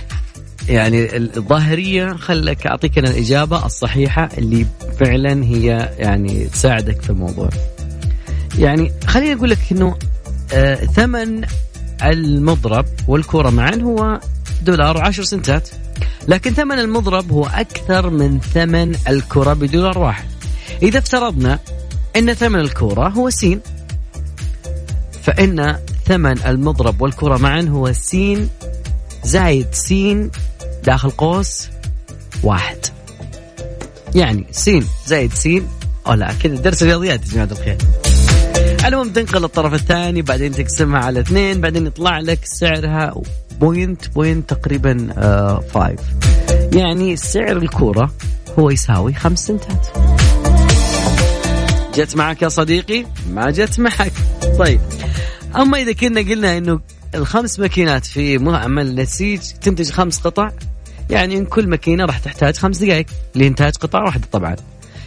يعني 0.68 1.16
الظاهرية 1.16 2.12
خلك 2.12 2.66
أعطيك 2.66 2.99
أنا 2.99 3.11
الإجابة 3.11 3.66
الصحيحة 3.66 4.28
اللي 4.38 4.66
فعلا 5.00 5.44
هي 5.44 5.94
يعني 5.99 6.44
تساعدك 6.44 7.02
في 7.02 7.11
الموضوع. 7.11 7.49
يعني 8.58 8.92
خليني 9.06 9.34
أقول 9.34 9.50
لك 9.50 9.58
إنه 9.73 9.96
آه 10.52 10.75
ثمن 10.75 11.44
المضرب 12.02 12.87
والكره 13.08 13.50
معا 13.50 13.75
هو 13.75 14.20
دولار 14.62 14.96
وعشر 14.96 15.23
سنتات 15.23 15.68
لكن 16.28 16.50
ثمن 16.54 16.78
المضرب 16.78 17.32
هو 17.32 17.46
أكثر 17.46 18.11
من 18.11 18.40
ثمن 18.40 18.94
الكرة 19.08 19.52
بدولار 19.52 19.99
واحد. 19.99 20.33
إذا 20.83 20.99
افترضنا 20.99 21.59
إن 22.16 22.35
ثمن 22.35 22.61
الكره 22.61 23.09
هو 23.09 23.31
سين 23.31 23.61
فإن 25.23 25.78
ثمن 26.07 26.43
المضرب 26.43 27.02
والكرة 27.02 27.37
معا 27.37 27.61
هو 27.61 27.93
سين 27.93 28.49
زايد 29.25 29.66
سين 29.73 30.31
داخل 30.85 31.11
قوس 31.11 31.69
واحد. 32.43 32.78
يعني 34.14 34.47
سين 34.50 34.87
زايد 35.07 35.33
سين 35.33 35.69
أو 36.07 36.12
لا 36.12 36.33
كذا 36.33 36.54
درس 36.57 36.83
رياضيات 36.83 37.26
يا 37.26 37.33
جماعة 37.33 37.49
الخير. 37.52 37.78
المهم 38.87 39.09
تنقل 39.09 39.45
الطرف 39.45 39.75
الثاني 39.75 40.23
بعدين 40.23 40.52
تقسمها 40.52 41.00
على 41.00 41.21
اثنين 41.21 41.61
بعدين 41.61 41.87
يطلع 41.87 42.19
لك 42.19 42.45
سعرها 42.45 43.14
point 43.61 44.08
point 44.08 44.50
تقريبا 44.50 45.14
آه 45.19 45.97
يعني 46.73 47.16
سعر 47.16 47.57
الكورة 47.57 48.12
هو 48.59 48.71
يساوي 48.71 49.12
خمس 49.12 49.47
سنتات. 49.47 49.87
جت 51.96 52.16
معك 52.16 52.42
يا 52.42 52.48
صديقي؟ 52.48 53.06
ما 53.30 53.50
جت 53.50 53.80
معك. 53.80 54.12
طيب. 54.58 54.80
أما 55.56 55.78
إذا 55.78 55.92
كنا 55.92 56.20
قلنا 56.20 56.58
إنه 56.58 56.80
الخمس 57.14 57.60
ماكينات 57.60 58.06
في 58.06 58.38
معمل 58.38 58.94
نسيج 58.94 59.40
تنتج 59.40 59.90
خمس 59.90 60.20
قطع 60.20 60.50
يعني 61.10 61.38
إن 61.38 61.44
كل 61.44 61.68
ماكينة 61.68 62.04
راح 62.04 62.18
تحتاج 62.18 62.56
خمس 62.56 62.78
دقائق. 62.78 63.06
لإنتاج 63.34 63.76
قطعه 63.76 64.04
واحدة 64.04 64.26
طبعا. 64.32 64.56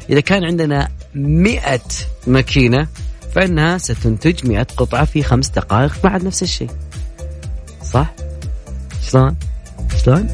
إذا 0.09 0.19
كان 0.19 0.43
عندنا 0.43 0.87
مئة 1.15 1.81
ماكينة 2.27 2.87
فإنها 3.35 3.77
ستنتج 3.77 4.47
مئة 4.47 4.67
قطعة 4.77 5.05
في 5.05 5.23
خمس 5.23 5.49
دقائق 5.49 5.93
بعد 6.03 6.23
نفس 6.23 6.43
الشيء. 6.43 6.69
صح؟ 7.83 8.13
شلون؟ 9.11 9.35
شلون. 10.03 10.27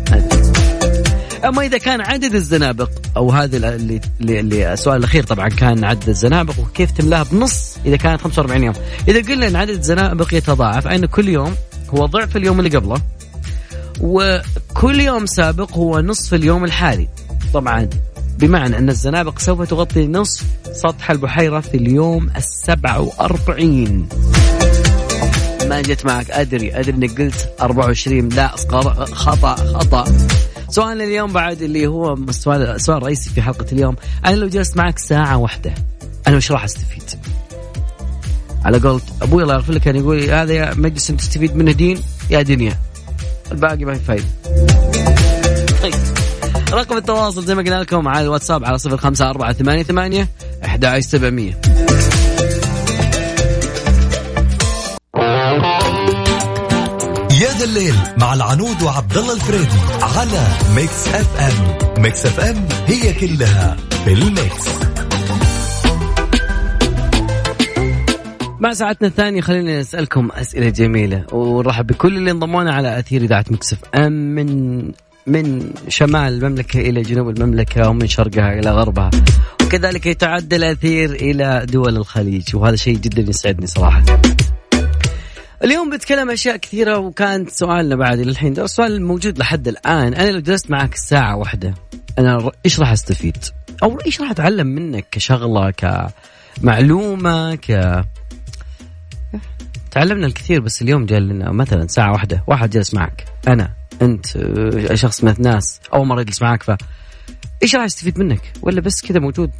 أما 1.45 1.61
إذا 1.61 1.77
كان 1.77 2.01
عدد 2.01 2.35
الزنابق 2.35 2.89
أو 3.17 3.31
هذا 3.31 3.75
اللي, 3.75 4.01
اللي, 4.21 4.73
السؤال 4.73 4.97
الأخير 4.97 5.23
طبعا 5.23 5.49
كان 5.49 5.83
عدد 5.83 6.09
الزنابق 6.09 6.59
وكيف 6.59 6.91
تملاها 6.91 7.23
بنص 7.23 7.77
إذا 7.85 7.95
كانت 7.97 8.21
45 8.21 8.63
يوم. 8.63 8.73
إذا 9.07 9.21
قلنا 9.33 9.47
إن 9.47 9.55
عدد 9.55 9.69
الزنابق 9.69 10.33
يتضاعف 10.33 10.87
ان 10.87 11.05
كل 11.05 11.29
يوم 11.29 11.55
هو 11.89 12.05
ضعف 12.05 12.37
اليوم 12.37 12.59
اللي 12.59 12.77
قبله 12.77 13.01
وكل 14.01 14.99
يوم 14.99 15.25
سابق 15.25 15.73
هو 15.73 15.99
نصف 15.99 16.33
اليوم 16.33 16.63
الحالي. 16.63 17.07
طبعا 17.53 17.89
بمعنى 18.39 18.77
أن 18.77 18.89
الزنابق 18.89 19.39
سوف 19.39 19.61
تغطي 19.61 20.07
نصف 20.07 20.43
سطح 20.73 21.11
البحيرة 21.11 21.59
في 21.59 21.77
اليوم 21.77 22.29
السبعة 22.37 23.01
وأربعين. 23.01 24.09
ما 25.69 25.81
جت 25.81 26.05
معك 26.05 26.31
أدري 26.31 26.79
أدري 26.79 26.95
أنك 26.95 27.21
قلت 27.21 27.49
24 27.61 28.29
لا 28.29 28.47
خطأ 28.47 29.55
خطأ. 29.55 30.05
سؤالنا 30.73 31.03
اليوم 31.03 31.33
بعد 31.33 31.61
اللي 31.61 31.87
هو 31.87 32.13
السؤال 32.13 32.61
السؤال 32.61 32.97
الرئيسي 32.97 33.29
في 33.29 33.41
حلقة 33.41 33.65
اليوم. 33.71 33.95
أنا 34.25 34.35
لو 34.35 34.47
جلست 34.47 34.77
معك 34.77 34.99
ساعة 34.99 35.37
واحدة 35.37 35.73
أنا 36.27 36.37
وش 36.37 36.51
راح 36.51 36.63
أستفيد؟ 36.63 37.03
على 38.65 38.79
قولت 38.79 39.03
أبوي 39.21 39.43
الله 39.43 39.53
يغفر 39.53 39.73
له 39.73 39.79
كان 39.79 39.95
يقول 39.95 40.29
هذا 40.29 40.53
يا 40.53 40.73
مجلس 40.73 41.09
أنت 41.09 41.19
تستفيد 41.21 41.55
منه 41.55 41.71
دين 41.71 41.99
يا 42.29 42.41
دنيا. 42.41 42.77
الباقي 43.51 43.85
ما 43.85 43.93
في 43.93 43.99
فايدة. 43.99 44.25
طيب 45.83 45.93
رقم 46.71 46.97
التواصل 46.97 47.45
زي 47.45 47.55
ما 47.55 47.61
قلنا 47.61 47.75
لكم 47.81 48.07
على 48.07 48.23
الواتساب 48.25 48.65
على 48.65 48.77
صفر 48.77 48.97
خمسة 48.97 49.29
أربعة 49.29 49.53
ثمانية 49.53 49.83
ثمانية 49.83 50.27
أحد 50.65 50.85
عشر 50.85 51.07
سبعمية. 51.07 51.61
الليل 57.63 57.95
مع 58.17 58.33
العنود 58.33 58.81
وعبد 58.81 59.17
الله 59.17 59.33
الفريدي 59.33 59.79
على 60.01 60.47
Mix 60.75 61.07
FM. 61.07 62.01
Mix 62.03 62.25
FM 62.25 62.67
هي 62.87 63.13
كلها 63.13 63.77
بال 64.05 64.30
Mix 64.30 64.67
مع 68.59 68.73
ساعتنا 68.73 69.07
الثانية 69.07 69.41
خلينا 69.41 69.79
نسألكم 69.79 70.29
أسئلة 70.31 70.69
جميلة 70.69 71.25
ونرحب 71.31 71.87
بكل 71.87 72.17
اللي 72.17 72.31
انضمونا 72.31 72.73
على 72.73 72.99
أثير 72.99 73.21
إذاعة 73.21 73.45
Mix 73.49 73.77
FM 73.95 74.11
من 74.13 74.81
من 75.27 75.73
شمال 75.87 76.33
المملكة 76.33 76.79
إلى 76.79 77.01
جنوب 77.01 77.29
المملكة 77.29 77.89
ومن 77.89 78.07
شرقها 78.07 78.59
إلى 78.59 78.71
غربها. 78.71 79.11
وكذلك 79.63 80.05
يتعدى 80.05 80.55
الأثير 80.55 81.11
إلى 81.11 81.65
دول 81.69 81.97
الخليج 81.97 82.55
وهذا 82.55 82.75
شيء 82.75 82.97
جدا 82.97 83.21
يسعدني 83.29 83.67
صراحة. 83.67 84.03
اليوم 85.63 85.89
بتكلم 85.89 86.31
أشياء 86.31 86.57
كثيرة 86.57 86.97
وكانت 86.97 87.49
سؤالنا 87.49 87.95
بعد 87.95 88.19
للحين 88.19 88.59
السؤال 88.59 89.05
موجود 89.05 89.37
لحد 89.37 89.67
الآن. 89.67 90.13
أنا 90.13 90.31
لو 90.31 90.39
جلست 90.39 90.71
معك 90.71 90.95
ساعة 90.95 91.37
واحدة 91.37 91.73
أنا 92.19 92.51
إيش 92.65 92.79
راح 92.79 92.91
أستفيد؟ 92.91 93.37
أو 93.83 93.99
إيش 94.05 94.21
راح 94.21 94.31
أتعلم 94.31 94.67
منك 94.67 95.05
كشغلة 95.11 95.73
كمعلومة 96.61 97.55
ك 97.55 98.01
تعلمنا 99.91 100.27
الكثير 100.27 100.61
بس 100.61 100.81
اليوم 100.81 101.05
جاء 101.05 101.19
لنا 101.19 101.51
مثلا 101.51 101.87
ساعة 101.87 102.11
واحدة. 102.11 102.43
واحد 102.47 102.69
جلس 102.69 102.93
معك. 102.93 103.25
أنا 103.47 103.69
أنت 104.01 104.37
آه، 104.37 104.95
شخص 104.95 105.23
من 105.23 105.31
الناس 105.31 105.79
أول 105.93 106.07
مرة 106.07 106.21
يجلس 106.21 106.41
معك 106.41 106.63
ف 106.63 106.71
إيش 107.63 107.75
راح 107.75 107.85
يستفيد 107.85 108.19
منك؟ 108.19 108.41
ولا 108.61 108.81
بس 108.81 109.01
كذا 109.01 109.19
موجود 109.19 109.51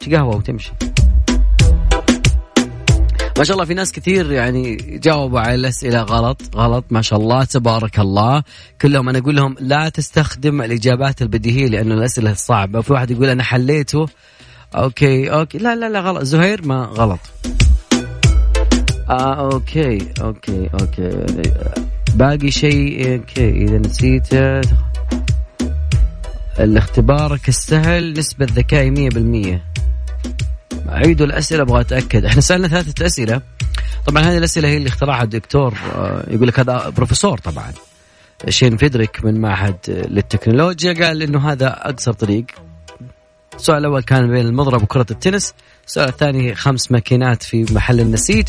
تقهوى 0.00 0.36
وتمشي. 0.36 0.72
ما 3.38 3.44
شاء 3.44 3.54
الله 3.54 3.64
في 3.64 3.74
ناس 3.74 3.92
كثير 3.92 4.32
يعني 4.32 4.76
جاوبوا 4.76 5.40
على 5.40 5.54
الأسئلة 5.54 6.02
غلط 6.02 6.42
غلط 6.56 6.84
ما 6.90 7.02
شاء 7.02 7.18
الله 7.18 7.44
تبارك 7.44 7.98
الله. 7.98 8.42
كلهم 8.80 9.08
أنا 9.08 9.18
أقول 9.18 9.36
لهم 9.36 9.56
لا 9.60 9.88
تستخدم 9.88 10.62
الإجابات 10.62 11.22
البديهية 11.22 11.66
لأنه 11.68 11.94
الأسئلة 11.94 12.34
صعبة. 12.34 12.80
في 12.80 12.92
واحد 12.92 13.10
يقول 13.10 13.28
أنا 13.28 13.42
حليته. 13.42 14.06
okay 14.74 15.30
okay. 15.32 15.58
لا 15.58 15.76
لا 15.76 15.88
لا 15.88 16.00
غلط. 16.00 16.22
زهير 16.22 16.66
ما 16.66 16.84
غلط. 16.84 17.20
آه 19.10 19.52
okay 19.52 19.98
okay 20.20 20.70
okay. 20.80 21.24
باقي 22.14 22.50
شيء 22.50 23.14
okay. 23.14 23.50
إذا 23.50 23.78
نسيته 23.78 24.60
الاختبارك 26.60 27.48
السهل 27.48 28.12
نسبة 28.12 28.46
ذكائي 28.50 29.10
100% 29.10 29.71
عيدوا 30.92 31.26
الأسئلة 31.26 31.62
أبغى 31.62 31.80
أتأكد. 31.80 32.24
إحنا 32.24 32.40
سألنا 32.40 32.68
ثلاثة 32.68 33.06
أسئلة. 33.06 33.40
طبعا 34.06 34.22
هذه 34.22 34.38
الأسئلة 34.38 34.68
هي 34.68 34.76
اللي 34.76 34.88
اخترعها 34.88 35.22
الدكتور 35.22 35.74
آه، 35.94 36.24
يقول 36.30 36.48
لك 36.48 36.60
هذا 36.60 36.88
بروفيسور 36.88 37.38
طبعا. 37.38 37.72
شين 38.48 38.76
فيدريك 38.76 39.24
من 39.24 39.40
معهد 39.40 39.76
للتكنولوجيا 39.88 40.92
قال 40.92 41.22
إنه 41.22 41.52
هذا 41.52 41.88
أقصر 41.88 42.12
طريق. 42.12 42.44
السؤال 43.54 43.78
الأول 43.78 44.02
كان 44.02 44.30
بين 44.30 44.46
المضرب 44.46 44.82
وكرة 44.82 45.06
التنس. 45.10 45.54
السؤال 45.86 46.08
الثاني 46.08 46.54
خمس 46.54 46.92
ماكينات 46.92 47.42
في 47.42 47.66
محل 47.70 48.00
النسيج. 48.00 48.48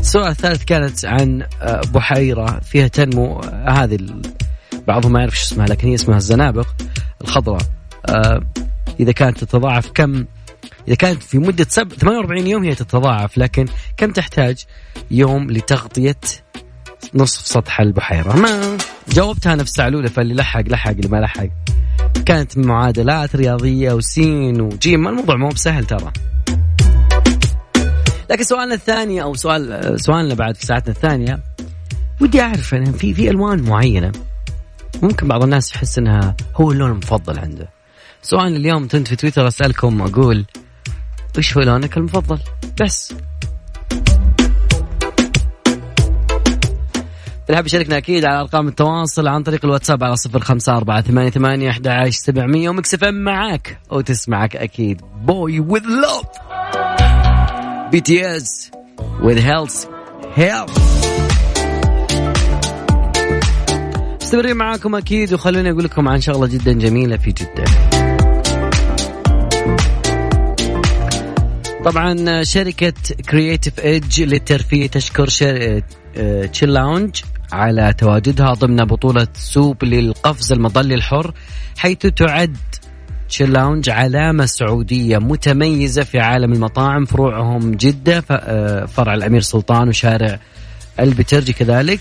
السؤال 0.00 0.30
الثالث 0.30 0.64
كانت 0.64 1.04
عن 1.04 1.42
آه، 1.62 1.80
بحيرة 1.94 2.60
فيها 2.60 2.88
تنمو. 2.88 3.40
آه، 3.40 3.70
هذه 3.70 3.98
بعضهم 4.88 5.12
ما 5.12 5.20
يعرف 5.20 5.38
شو 5.38 5.44
اسمها 5.44 5.66
لكن 5.66 5.88
هي 5.88 5.94
اسمها 5.94 6.16
الزنابق 6.16 6.66
الخضراء. 7.22 7.62
إذا 9.00 9.12
كانت 9.12 9.38
تتضاعف 9.44 9.90
كم 9.94 10.24
إذا 10.88 10.96
كانت 10.96 11.22
في 11.22 11.38
مدة 11.38 11.66
سب 11.68 11.92
48 11.92 12.46
يوم 12.46 12.64
هي 12.64 12.74
تتضاعف 12.74 13.38
لكن 13.38 13.66
كم 13.96 14.10
تحتاج 14.10 14.64
يوم 15.10 15.50
لتغطية 15.50 16.16
نصف 17.14 17.46
سطح 17.46 17.80
البحيرة؟ 17.80 18.36
ما 18.36 18.78
جاوبتها 19.08 19.54
نفس 19.54 19.72
سعلوله 19.72 20.08
فاللي 20.08 20.34
لحق 20.34 20.60
لحق 20.60 20.90
اللي 20.90 21.08
ما 21.08 21.16
لحق. 21.16 21.46
كانت 22.26 22.58
معادلات 22.58 23.36
رياضية 23.36 23.92
وسين 23.92 24.60
وجيم 24.60 25.08
الموضوع 25.08 25.36
مو 25.36 25.48
بسهل 25.48 25.84
ترى. 25.84 26.12
لكن 28.30 28.42
سؤالنا 28.42 28.74
الثاني 28.74 29.22
أو 29.22 29.34
سؤال 29.34 30.00
سؤالنا 30.00 30.34
بعد 30.34 30.56
في 30.56 30.66
ساعتنا 30.66 30.94
الثانية 30.94 31.38
ودي 32.20 32.40
أعرف 32.40 32.72
يعني 32.72 32.92
في 32.92 33.14
في 33.14 33.30
ألوان 33.30 33.62
معينة 33.62 34.12
ممكن 35.02 35.28
بعض 35.28 35.42
الناس 35.42 35.74
يحس 35.74 35.98
إنها 35.98 36.36
هو 36.56 36.72
اللون 36.72 36.90
المفضل 36.90 37.38
عنده. 37.38 37.68
سؤال 38.22 38.56
اليوم 38.56 38.88
كنت 38.88 39.08
في 39.08 39.16
تويتر 39.16 39.48
أسألكم 39.48 40.02
أقول 40.02 40.46
وش 41.38 41.56
هو 41.56 41.62
لونك 41.62 41.96
المفضل؟ 41.96 42.38
بس. 42.80 43.14
اللي 47.48 47.56
حاب 47.56 47.66
يشاركنا 47.66 47.96
أكيد 47.96 48.24
على 48.24 48.40
أرقام 48.40 48.68
التواصل 48.68 49.28
عن 49.28 49.42
طريق 49.42 49.64
الواتساب 49.64 50.04
على 50.04 50.16
صفر 50.16 50.40
خمسة 50.40 50.76
أربعة 50.76 51.00
ثمانية 51.00 51.30
ثمانية 51.30 51.70
أحد 51.70 51.86
عشر 51.86 52.10
سبعمية 52.10 52.68
و 52.70 52.79
Mix 52.79 53.04
FM 53.04 53.14
معاك 53.14 53.78
وتسمعك 53.90 54.56
أكيد. 54.56 55.00
Boy 55.24 55.60
With 55.60 55.82
Luv 55.82 56.26
BTS 57.92 58.70
with 59.22 59.38
Halsey 59.38 59.84
Halsey 60.34 60.78
مستمرين 64.22 64.56
معاكم 64.56 64.94
أكيد 64.94 65.34
وخلوني 65.34 65.70
أقول 65.70 65.84
لكم 65.84 66.08
عن 66.08 66.20
شغلة 66.20 66.46
جدا 66.46 66.72
جميلة 66.72 67.16
في 67.16 67.32
جدة. 67.32 67.64
طبعا 71.84 72.42
شركة 72.42 72.92
Creative 73.30 73.80
Edge 73.80 74.22
للترفيه 74.22 74.86
تشكر 74.86 75.26
Chill 76.52 76.72
Lounge 76.72 77.22
على 77.52 77.94
تواجدها 77.98 78.52
ضمن 78.52 78.84
بطولة 78.84 79.26
سوب 79.34 79.84
للقفز 79.84 80.52
المظلي 80.52 80.94
الحر 80.94 81.34
حيث 81.76 81.98
تعد 81.98 82.56
Chill 83.28 83.52
Lounge 83.52 83.90
علامة 83.90 84.46
سعودية 84.46 85.18
متميزة 85.18 86.04
في 86.04 86.18
عالم 86.18 86.52
المطاعم. 86.52 87.04
فروعهم 87.04 87.72
جدة 87.72 88.24
آه، 88.30 88.84
فرع 88.84 89.14
الأمير 89.14 89.40
سلطان 89.40 89.88
وشارع 89.88 90.38
البترجي 91.00 91.52
كذلك. 91.52 92.00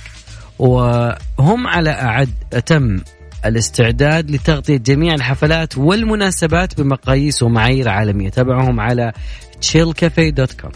وهم 0.59 1.67
على 1.67 1.89
أعد 1.89 2.29
أتم 2.53 2.99
الاستعداد 3.45 4.31
لتغطية 4.31 4.77
جميع 4.77 5.13
الحفلات 5.13 5.77
والمناسبات 5.77 6.81
بمقاييس 6.81 7.43
ومعايير 7.43 7.89
عالمية. 7.89 8.29
تابعهم 8.29 8.79
على 8.79 9.13
chillcafe.com 9.61 10.71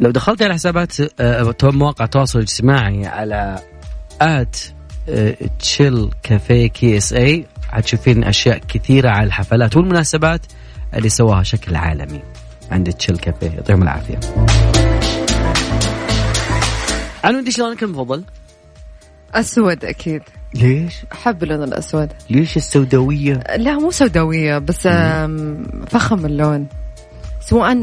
لو 0.00 0.10
دخلت 0.10 0.42
على 0.42 0.54
حسابات 0.54 1.20
آه، 1.20 1.54
مواقع 1.62 2.04
التواصل 2.04 2.38
الاجتماعي 2.38 3.06
على 3.06 3.58
at 4.20 4.56
chill 5.58 6.10
cafe 6.22 6.66
KSA 6.66 7.46
حتشوفين 7.70 8.24
أشياء 8.24 8.58
كثيرة 8.58 9.08
على 9.08 9.26
الحفلات 9.26 9.76
والمناسبات 9.76 10.40
اللي 10.94 11.08
سواها 11.08 11.42
شكل 11.42 11.76
عالمي 11.76 12.22
عند 12.70 12.92
تشيل 12.92 13.18
كافيه 13.18 13.50
يعطيهم 13.50 13.82
العافية. 13.82 14.20
عنو 17.24 17.38
انت 17.38 17.50
شلونك 17.50 17.82
المفضل؟ 17.82 18.24
اسود 19.34 19.84
أكيد. 19.84 20.22
ليش؟ 20.54 20.94
أحب 21.12 21.42
اللون 21.42 21.62
الأسود. 21.62 22.08
ليش 22.30 22.56
السوداوية؟ 22.56 23.42
لا 23.56 23.78
مو 23.78 23.90
سوداوية 23.90 24.58
بس 24.58 24.88
فخم 25.88 26.26
اللون. 26.26 26.66
سواء 27.40 27.74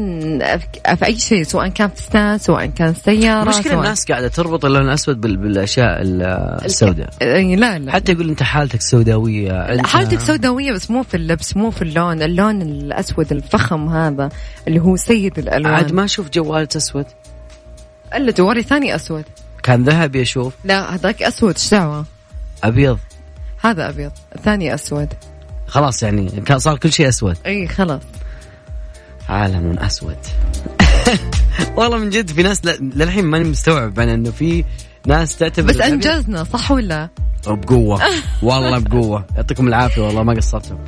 في 0.96 1.04
أي 1.04 1.18
شيء 1.18 1.42
سواء 1.42 1.68
كان 1.68 1.88
فستان 1.88 2.38
سواء 2.38 2.66
كان 2.66 2.94
سيارة 2.94 3.48
مشكلة 3.48 3.74
الناس 3.74 4.04
قاعدة 4.04 4.28
تربط 4.28 4.64
اللون 4.64 4.82
الأسود 4.82 5.20
بالأشياء 5.20 5.98
السوداء. 6.02 7.10
لا 7.56 7.78
لا. 7.78 7.92
حتى 7.92 8.12
يقول 8.12 8.28
أنت 8.28 8.42
حالتك 8.42 8.80
سوداوية 8.82 9.52
انت 9.52 9.86
حالتك 9.86 10.20
سوداوية 10.20 10.72
بس 10.72 10.90
مو 10.90 11.02
في 11.02 11.16
اللبس 11.16 11.56
مو 11.56 11.70
في 11.70 11.82
اللون. 11.82 12.22
اللون 12.22 12.62
الأسود 12.62 13.32
الفخم 13.32 13.88
هذا 13.88 14.28
اللي 14.68 14.80
هو 14.80 14.96
سيد 14.96 15.38
الألوان. 15.38 15.74
عاد 15.74 15.92
ما 15.92 16.04
أشوف 16.04 16.30
جوالك 16.30 16.76
أسود. 16.76 17.06
إلا 18.14 18.32
جوالي 18.32 18.62
ثاني 18.62 18.94
أسود. 18.94 19.24
كان 19.62 19.84
ذهبي 19.84 20.22
أشوف 20.22 20.54
لا 20.64 20.94
هذاك 20.94 21.22
أسود 21.22 21.54
إيش 21.54 21.70
دعوة؟ 21.70 22.04
أبيض. 22.64 22.98
هذا 23.60 23.88
أبيض 23.88 24.12
الثاني 24.36 24.74
أسود. 24.74 25.08
خلاص 25.66 26.02
يعني 26.02 26.28
كان 26.28 26.58
صار 26.58 26.78
كل 26.78 26.92
شيء 26.92 27.08
أسود. 27.08 27.36
إي 27.46 27.68
خلاص. 27.68 28.02
عالم 29.28 29.78
أسود. 29.78 30.16
والله 31.76 31.98
من 31.98 32.10
جد 32.10 32.30
في 32.30 32.42
ناس 32.42 32.64
للحين 32.64 33.24
ماني 33.24 33.44
مستوعب 33.44 34.00
أنا 34.00 34.14
إنه 34.14 34.30
في 34.30 34.64
ناس 35.06 35.36
تعتبر 35.36 35.68
بس 35.68 35.76
أنجزنا 35.80 36.44
صح 36.44 36.70
ولا؟ 36.70 37.08
بقوة. 37.46 38.02
والله 38.42 38.78
بقوة. 38.78 39.26
يعطيكم 39.36 39.68
العافية 39.68 40.02
والله 40.02 40.22
ما 40.22 40.34
قصرتم. 40.34 40.78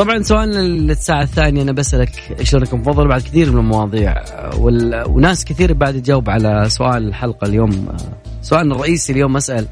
طبعا 0.00 0.22
سؤالنا 0.22 0.58
للساعة 0.58 1.22
الثانية 1.22 1.62
أنا 1.62 1.72
بسألك 1.72 2.36
إيش 2.38 2.54
لونك 2.54 2.72
المفضل 2.72 3.08
بعد 3.08 3.20
كثير 3.20 3.52
من 3.52 3.58
المواضيع 3.58 4.14
وال... 4.56 5.04
وناس 5.08 5.44
كثير 5.44 5.72
بعد 5.72 6.02
تجاوب 6.02 6.30
على 6.30 6.64
سؤال 6.68 7.08
الحلقة 7.08 7.46
اليوم. 7.46 7.88
سؤالنا 8.42 8.74
الرئيسي 8.74 9.12
اليوم 9.12 9.36
أسأل 9.36 9.66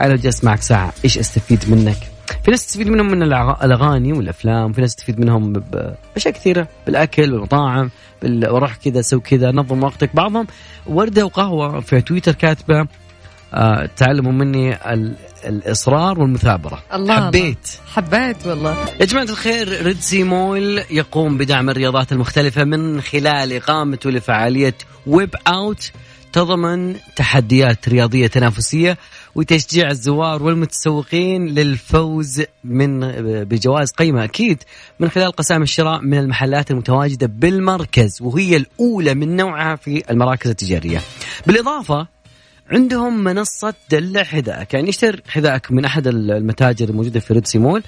أنا 0.00 0.16
جلست 0.16 0.44
معك 0.44 0.62
ساعة 0.62 0.92
إيش 1.04 1.18
أستفيد 1.18 1.70
منك؟ 1.70 1.96
في 2.44 2.50
ناس 2.50 2.66
تستفيد 2.66 2.88
منهم 2.88 3.10
من 3.10 3.22
الأغاني 3.22 4.12
والأفلام 4.12 4.72
في 4.72 4.80
ناس 4.80 4.94
تستفيد 4.94 5.20
منهم 5.20 5.52
بأشياء 5.52 6.34
كثيرة 6.34 6.68
بالأكل 6.86 7.32
والمطاعم 7.32 7.90
بال... 8.22 8.68
كذا 8.84 9.00
سوي 9.00 9.20
كذا 9.20 9.52
نظم 9.52 9.84
وقتك. 9.84 10.16
بعضهم 10.16 10.46
وردة 10.86 11.24
وقهوة 11.24 11.80
في 11.80 12.00
تويتر 12.00 12.32
كاتبة 12.32 12.80
آه 12.80 12.88
تعلموا 13.96 14.32
مني 14.32 14.92
ال... 14.94 15.16
الإصرار 15.44 16.20
والمثابرة. 16.20 16.82
الله 16.94 17.26
حبيت 17.26 17.58
الله. 17.92 18.08
حبيت. 18.08 18.46
والله. 18.46 18.76
يا 19.00 19.04
جماعة 19.04 19.24
الخير 19.24 19.82
ريدسي 19.82 20.24
مول 20.24 20.82
يقوم 20.90 21.38
بدعم 21.38 21.70
الرياضات 21.70 22.12
المختلفة 22.12 22.64
من 22.64 23.00
خلال 23.00 23.52
إقامته 23.52 24.10
لفعالية 24.10 24.74
ويب 25.06 25.34
أوت 25.46 25.92
تضمن 26.32 26.96
تحديات 27.16 27.88
رياضية 27.88 28.26
تنافسية 28.26 28.98
وتشجيع 29.34 29.90
الزوار 29.90 30.42
والمتسوقين 30.42 31.46
للفوز 31.46 32.42
من 32.64 33.00
بجوائز 33.44 33.90
قيمة 33.90 34.24
أكيد 34.24 34.62
من 35.00 35.08
خلال 35.08 35.32
قسام 35.32 35.62
الشراء 35.62 36.00
من 36.00 36.18
المحلات 36.18 36.70
المتواجدة 36.70 37.26
بالمركز 37.26 38.18
وهي 38.22 38.56
الأولى 38.56 39.14
من 39.14 39.36
نوعها 39.36 39.76
في 39.76 40.02
المراكز 40.10 40.50
التجارية. 40.50 41.00
بالإضافة 41.46 42.06
عندهم 42.70 43.24
منصة 43.24 43.74
دلع 43.90 44.22
حذائك 44.22 44.74
يعني 44.74 44.88
اشتر 44.88 45.22
حذائك 45.28 45.72
من 45.72 45.84
أحد 45.84 46.06
المتاجر 46.06 46.88
الموجودة 46.88 47.20
في 47.20 47.34
ريدسي 47.34 47.58
مول 47.58 47.82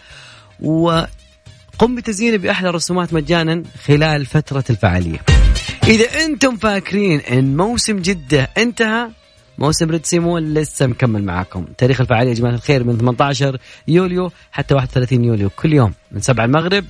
وقم 0.60 1.94
بتزيينه 1.96 2.36
بأحلى 2.36 2.68
الرسومات 2.68 3.14
مجانا 3.14 3.62
خلال 3.84 4.26
فترة 4.26 4.64
الفعالية. 4.70 5.18
إذا 5.84 6.24
أنتم 6.24 6.56
فاكرين 6.56 7.20
أن 7.20 7.56
موسم 7.56 7.96
جدة 7.96 8.50
انتهى 8.58 9.08
موسم 9.58 9.90
ريدسي 9.90 10.06
مول 10.06 10.54
لسه 10.54 10.86
مكمل 10.86 11.24
معاكم. 11.24 11.66
تاريخ 11.78 12.00
الفعالية 12.00 12.30
يا 12.30 12.34
جماعة 12.34 12.54
الخير 12.54 12.84
من 12.84 12.98
18 12.98 13.58
يوليو 13.88 14.30
حتى 14.52 14.74
31 14.74 15.24
يوليو. 15.24 15.50
كل 15.50 15.72
يوم 15.72 15.92
من 16.12 16.20
7 16.20 16.44
المغرب 16.44 16.84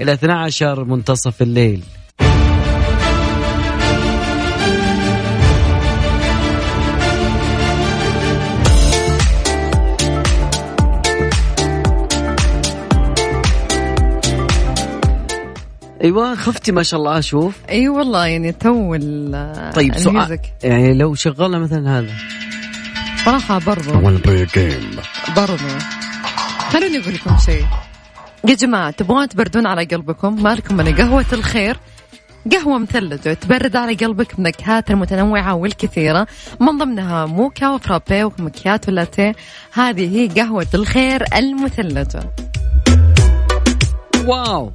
إلى 0.00 0.12
12 0.12 0.84
منتصف 0.84 1.42
الليل. 1.42 1.82
أيوه 16.02 16.34
خفتي 16.34 16.72
ما 16.72 16.82
شاء 16.82 17.00
الله 17.00 17.18
أشوف. 17.18 17.54
أي 17.68 17.88
والله 17.88 18.26
يعني 18.26 18.52
تو 18.52 18.96
طيب 19.74 19.98
سؤال. 19.98 20.38
يعني 20.62 20.94
لو 20.94 21.14
شغلنا 21.14 21.58
مثلا 21.58 21.98
هذا. 21.98 22.12
صراحة 23.24 23.58
برضو. 23.58 23.92
برضو. 25.36 25.64
خلوني 26.70 26.98
أقول 26.98 27.14
لكم 27.14 27.38
شيء. 27.38 27.64
يا 28.48 28.54
جماعة 28.54 28.90
تبغون 28.90 29.28
تبردون 29.28 29.66
على 29.66 29.84
قلبكم 29.84 30.42
مالكم 30.42 30.76
من 30.76 30.94
قهوة 30.94 31.24
الخير؟ 31.32 31.76
قهوة 32.52 32.78
مثلجة 32.78 33.32
تبرد 33.32 33.76
على 33.76 33.94
قلبك 33.94 34.36
بنكهات 34.36 34.90
المتنوعة 34.90 35.54
والكثيرة. 35.54 36.26
من 36.60 36.78
ضمنها 36.78 37.26
موكا 37.26 37.68
وفرابي 37.68 38.24
ومكياتو 38.24 38.90
لاتيه. 38.90 39.34
هذه 39.72 40.16
هي 40.16 40.28
قهوة 40.28 40.66
الخير 40.74 41.24
المثلجة. 41.36 42.32
واو. 44.24 44.72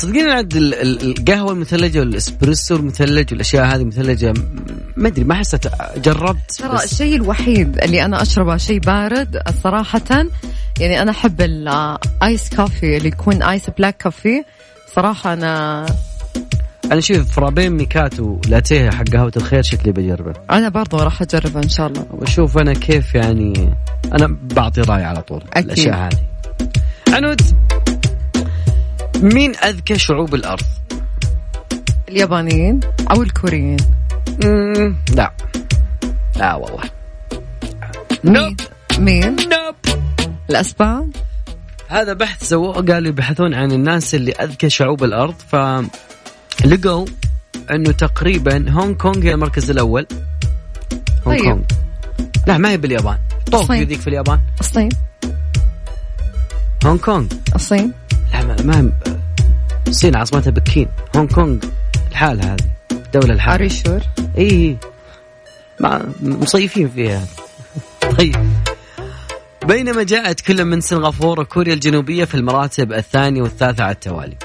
تصدقين 0.00 0.28
عاد 0.28 0.56
ال- 0.56 0.74
ال- 0.74 1.10
القهوة 1.18 1.52
المثلجه 1.52 1.98
والإسبريسو 2.00 2.76
المثلج 2.76 3.26
والأشياء 3.32 3.64
هذه 3.64 3.84
مثلجة؟ 3.84 4.32
م- 4.32 4.64
ما 4.96 5.08
أدري 5.08 5.24
ما 5.24 5.34
حسيت 5.34 5.66
جربت 5.96 6.52
ترى 6.58 6.84
الشيء 6.84 7.16
الوحيد 7.16 7.78
اللي 7.82 8.04
أنا 8.04 8.22
أشربه 8.22 8.56
شيء 8.56 8.78
بارد 8.78 9.42
صراحة 9.62 10.26
يعني 10.80 11.02
أنا 11.02 11.10
أحب 11.10 11.40
ال 11.40 11.68
ice 11.68 12.54
coffee 12.56 12.96
اللي 12.96 13.08
يكون 13.08 13.42
ice 13.42 13.70
black 13.78 14.02
coffee 14.02 14.44
صراحة 14.94 15.32
أنا 15.32 15.86
أنا 16.92 17.00
شوف 17.00 17.32
frappe 17.32 17.72
ميكاتو 17.72 18.38
لاتيه 18.48 18.90
حق 18.90 19.04
قهوة 19.08 19.32
الخير 19.36 19.62
شكلي 19.62 19.92
بجربه. 19.92 20.32
أنا 20.50 20.68
برضو 20.68 20.96
راح 20.96 21.22
أجربه 21.22 21.62
إن 21.62 21.68
شاء 21.68 21.86
الله. 21.86 22.06
واشوف 22.10 22.58
أنا 22.58 22.72
كيف 22.72 23.14
يعني 23.14 23.74
أنا 24.12 24.36
بعطي 24.42 24.80
رأي 24.80 25.04
على 25.04 25.22
طول 25.22 25.42
أكيد. 25.52 25.64
الأشياء 25.64 25.94
هذه. 25.96 26.18
عنود! 27.08 27.40
مين 29.22 29.56
أذكى 29.56 29.98
شعوب 29.98 30.34
الأرض؟ 30.34 30.66
اليابانيين 32.08 32.80
أو 33.10 33.22
الكوريين؟ 33.22 33.76
مم، 34.44 34.96
لا. 35.14 35.32
لا 36.36 36.54
والله. 36.54 36.90
نوب. 38.24 38.60
مين؟ 38.98 39.36
نوب. 39.36 39.74
الأسبان؟ 40.50 41.10
هذا 41.88 42.12
بحث 42.12 42.44
سووه 42.44 42.72
قالوا 42.72 43.08
يبحثون 43.08 43.54
عن 43.54 43.72
الناس 43.72 44.14
اللي 44.14 44.32
أذكى 44.32 44.70
شعوب 44.70 45.04
الأرض 45.04 45.34
فلقوا 45.48 47.06
أنه 47.70 47.92
تقريبا 47.92 48.70
هونغ 48.70 48.92
كونغ 48.92 49.22
هي 49.22 49.34
المركز 49.34 49.70
الأول. 49.70 50.06
هونغ 51.26 51.38
طيب. 51.38 51.44
كونغ. 51.44 51.62
لا 52.46 52.58
ما 52.58 52.70
هي 52.70 52.76
باليابان. 52.76 53.18
طوكيو. 53.52 53.82
ذيك 53.82 54.00
في 54.00 54.08
اليابان. 54.08 54.40
الصين. 54.60 54.88
هونغ 56.84 56.98
كونغ. 56.98 57.26
الصين. 57.54 57.92
لا 58.32 58.42
ما, 58.42 58.56
ما 58.62 58.92
الصين 59.88 60.16
عاصمتها 60.16 60.50
بكين 60.50 60.88
هونغ 61.16 61.28
كونغ 61.28 61.58
الحالة 62.10 62.52
هذه 62.52 62.70
دولة 63.14 63.34
الحالة 63.34 63.54
اري 63.54 63.68
شور 63.68 64.00
اي. 64.38 64.76
ما 65.80 66.12
مصيفين 66.22 66.88
فيها. 66.88 67.24
طيب. 68.18 68.36
بينما 69.66 70.02
جاءت 70.02 70.40
كل 70.40 70.64
من 70.64 70.80
سنغافورة 70.80 71.40
وكوريا 71.40 71.74
الجنوبية 71.74 72.24
في 72.24 72.34
المراتب 72.34 72.92
الثانية 72.92 73.42
والثالثة 73.42 73.84
على 73.84 73.92
التوالي. 73.92 74.36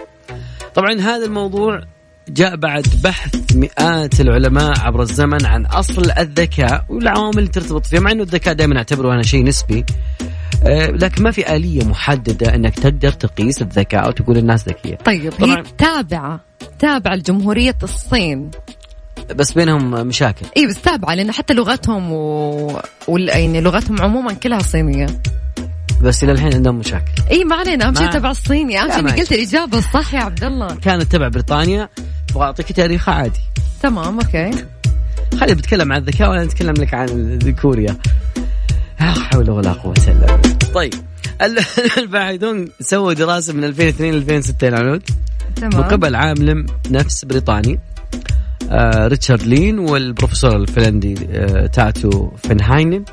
طبعا 0.75 0.93
هذا 0.93 1.25
الموضوع 1.25 1.81
جاء 2.29 2.55
بعد 2.55 2.87
بحث 3.03 3.55
مئات 3.55 4.21
العلماء 4.21 4.79
عبر 4.79 5.01
الزمن 5.01 5.45
عن 5.45 5.65
أصل 5.65 6.11
الذكاء 6.11 6.85
والعوامل 6.89 7.37
اللي 7.37 7.49
ترتبط 7.49 7.85
فيها 7.85 7.99
مع 7.99 8.11
إنه 8.11 8.23
الذكاء 8.23 8.53
دائما 8.53 8.77
اعتبره 8.77 9.13
أنا 9.13 9.23
شيء 9.23 9.43
نسبي. 9.43 9.85
آه، 10.63 10.87
لكن 10.87 11.23
ما 11.23 11.31
في 11.31 11.55
آلية 11.55 11.85
محددة 11.85 12.55
إنك 12.55 12.79
تقدر 12.79 13.11
تقيس 13.11 13.61
الذكاء 13.61 14.07
وتقول 14.07 14.37
الناس 14.37 14.67
ذكية. 14.67 14.95
طيب. 14.95 15.33
هي 15.39 15.63
تابعة 15.77 16.39
تابعة 16.79 17.15
لجمهورية 17.15 17.77
الصين. 17.83 18.51
بس 19.35 19.51
بينهم 19.51 20.07
مشاكل. 20.07 20.45
اي 20.57 20.67
بس 20.67 20.81
تابعة 20.81 21.15
لأن 21.15 21.31
حتى 21.31 21.53
لغتهم 21.53 22.11
و... 22.11 22.81
وال... 23.07 23.29
يعني 23.29 23.61
لغتهم 23.61 24.01
عموما 24.01 24.33
كلها 24.33 24.59
صينية. 24.59 25.07
بس 26.01 26.23
إلى 26.23 26.31
الحين 26.31 26.53
عندهم 26.53 26.75
مشاكل. 26.75 27.11
اي 27.31 27.43
ما 27.43 27.55
علينا 27.55 27.87
اهم 27.87 27.95
شيء 27.95 28.09
تبع 28.09 28.31
الصيني 28.31 28.81
اهم 28.81 29.07
شيء 29.07 29.19
قلت 29.19 29.31
الإجابة 29.31 29.77
الصح 29.77 30.13
يا 30.13 30.19
عبد 30.19 30.43
الله. 30.43 30.75
كانت 30.75 31.11
تبع 31.11 31.27
بريطانيا. 31.27 31.89
أبغى 32.35 32.45
أعطيك 32.45 32.71
تاريخها 32.71 33.13
عادي. 33.13 33.39
تمام 33.81 34.19
okay. 34.19 34.51
خلي 35.39 35.55
بتكلم 35.55 35.93
عن 35.93 35.99
الذكاء 35.99 36.29
وأنا 36.29 36.43
أتكلم 36.43 36.73
لك 36.73 36.93
عن 36.93 37.09
الذكوريا 37.09 37.97
لا 38.99 39.11
حول 39.11 39.49
ولا 39.49 39.71
قوة 39.73 39.93
إلا 40.07 40.35
بالله. 40.35 40.57
طيب 40.73 40.93
ال- 41.41 41.59
الباحثون 42.03 42.67
سووا 42.81 43.13
دراسة 43.13 43.53
من 43.53 43.63
2002 43.63 44.13
ل 44.13 44.17
2006 44.17 44.67
العنود 44.67 45.01
من 45.61 45.69
تمام. 45.69 45.83
قبل 45.83 46.15
عالم 46.15 46.65
نفس 46.91 47.25
بريطاني. 47.25 47.79
آه 48.69 49.07
ريتشارد 49.07 49.41
لين 49.43 49.79
والبروفيسور 49.79 50.55
الفنلندي 50.55 51.15
آه 51.31 51.65
تاتو 51.67 52.29
فنهاينن 52.43 53.03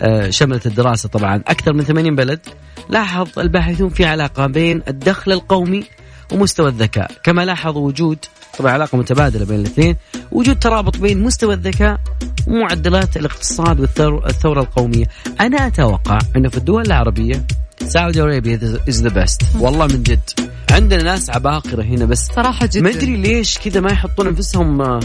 آه 0.00 0.30
شملت 0.30 0.66
الدراسة 0.66 1.08
طبعا 1.08 1.36
أكثر 1.36 1.72
من 1.72 1.84
80 1.84 2.14
بلد. 2.16 2.40
لاحظ 2.88 3.38
الباحثون 3.38 3.88
في 3.88 4.04
علاقة 4.04 4.46
بين 4.46 4.82
الدخل 4.88 5.32
القومي 5.32 5.84
ومستوى 6.32 6.68
الذكاء. 6.68 7.10
كما 7.22 7.44
لاحظوا 7.44 7.86
وجود 7.86 8.18
طبعا 8.58 8.72
علاقة 8.72 8.98
متبادلة 8.98 9.44
بين 9.44 9.60
الاثنين 9.60 9.96
وجود 10.32 10.58
ترابط 10.58 10.96
بين 10.96 11.22
مستوى 11.22 11.54
الذكاء 11.54 12.00
ومعدلات 12.46 13.16
الاقتصاد 13.16 13.80
والثروة 13.80 14.60
القومية. 14.60 15.06
أنا 15.40 15.66
أتوقع 15.66 16.18
أنه 16.36 16.48
في 16.48 16.56
الدول 16.56 16.86
العربية 16.86 17.44
Saudi 17.86 18.22
Arabia 18.22 18.60
is 18.88 19.02
the 19.02 19.08
best 19.08 19.42
والله 19.60 19.86
من 19.86 20.02
جد. 20.02 20.30
عندنا 20.70 21.02
ناس 21.02 21.30
عباقرة 21.30 21.82
هنا 21.82 22.04
بس 22.04 22.26
صراحة 22.26 22.66
جدا. 22.66 22.80
ما 22.80 22.90
أدري 22.90 23.16
ليش 23.16 23.58
كذا 23.58 23.80
ما 23.80 23.92
يحطون 23.92 24.26
أنفسهم 24.26 24.82
آه، 24.82 25.00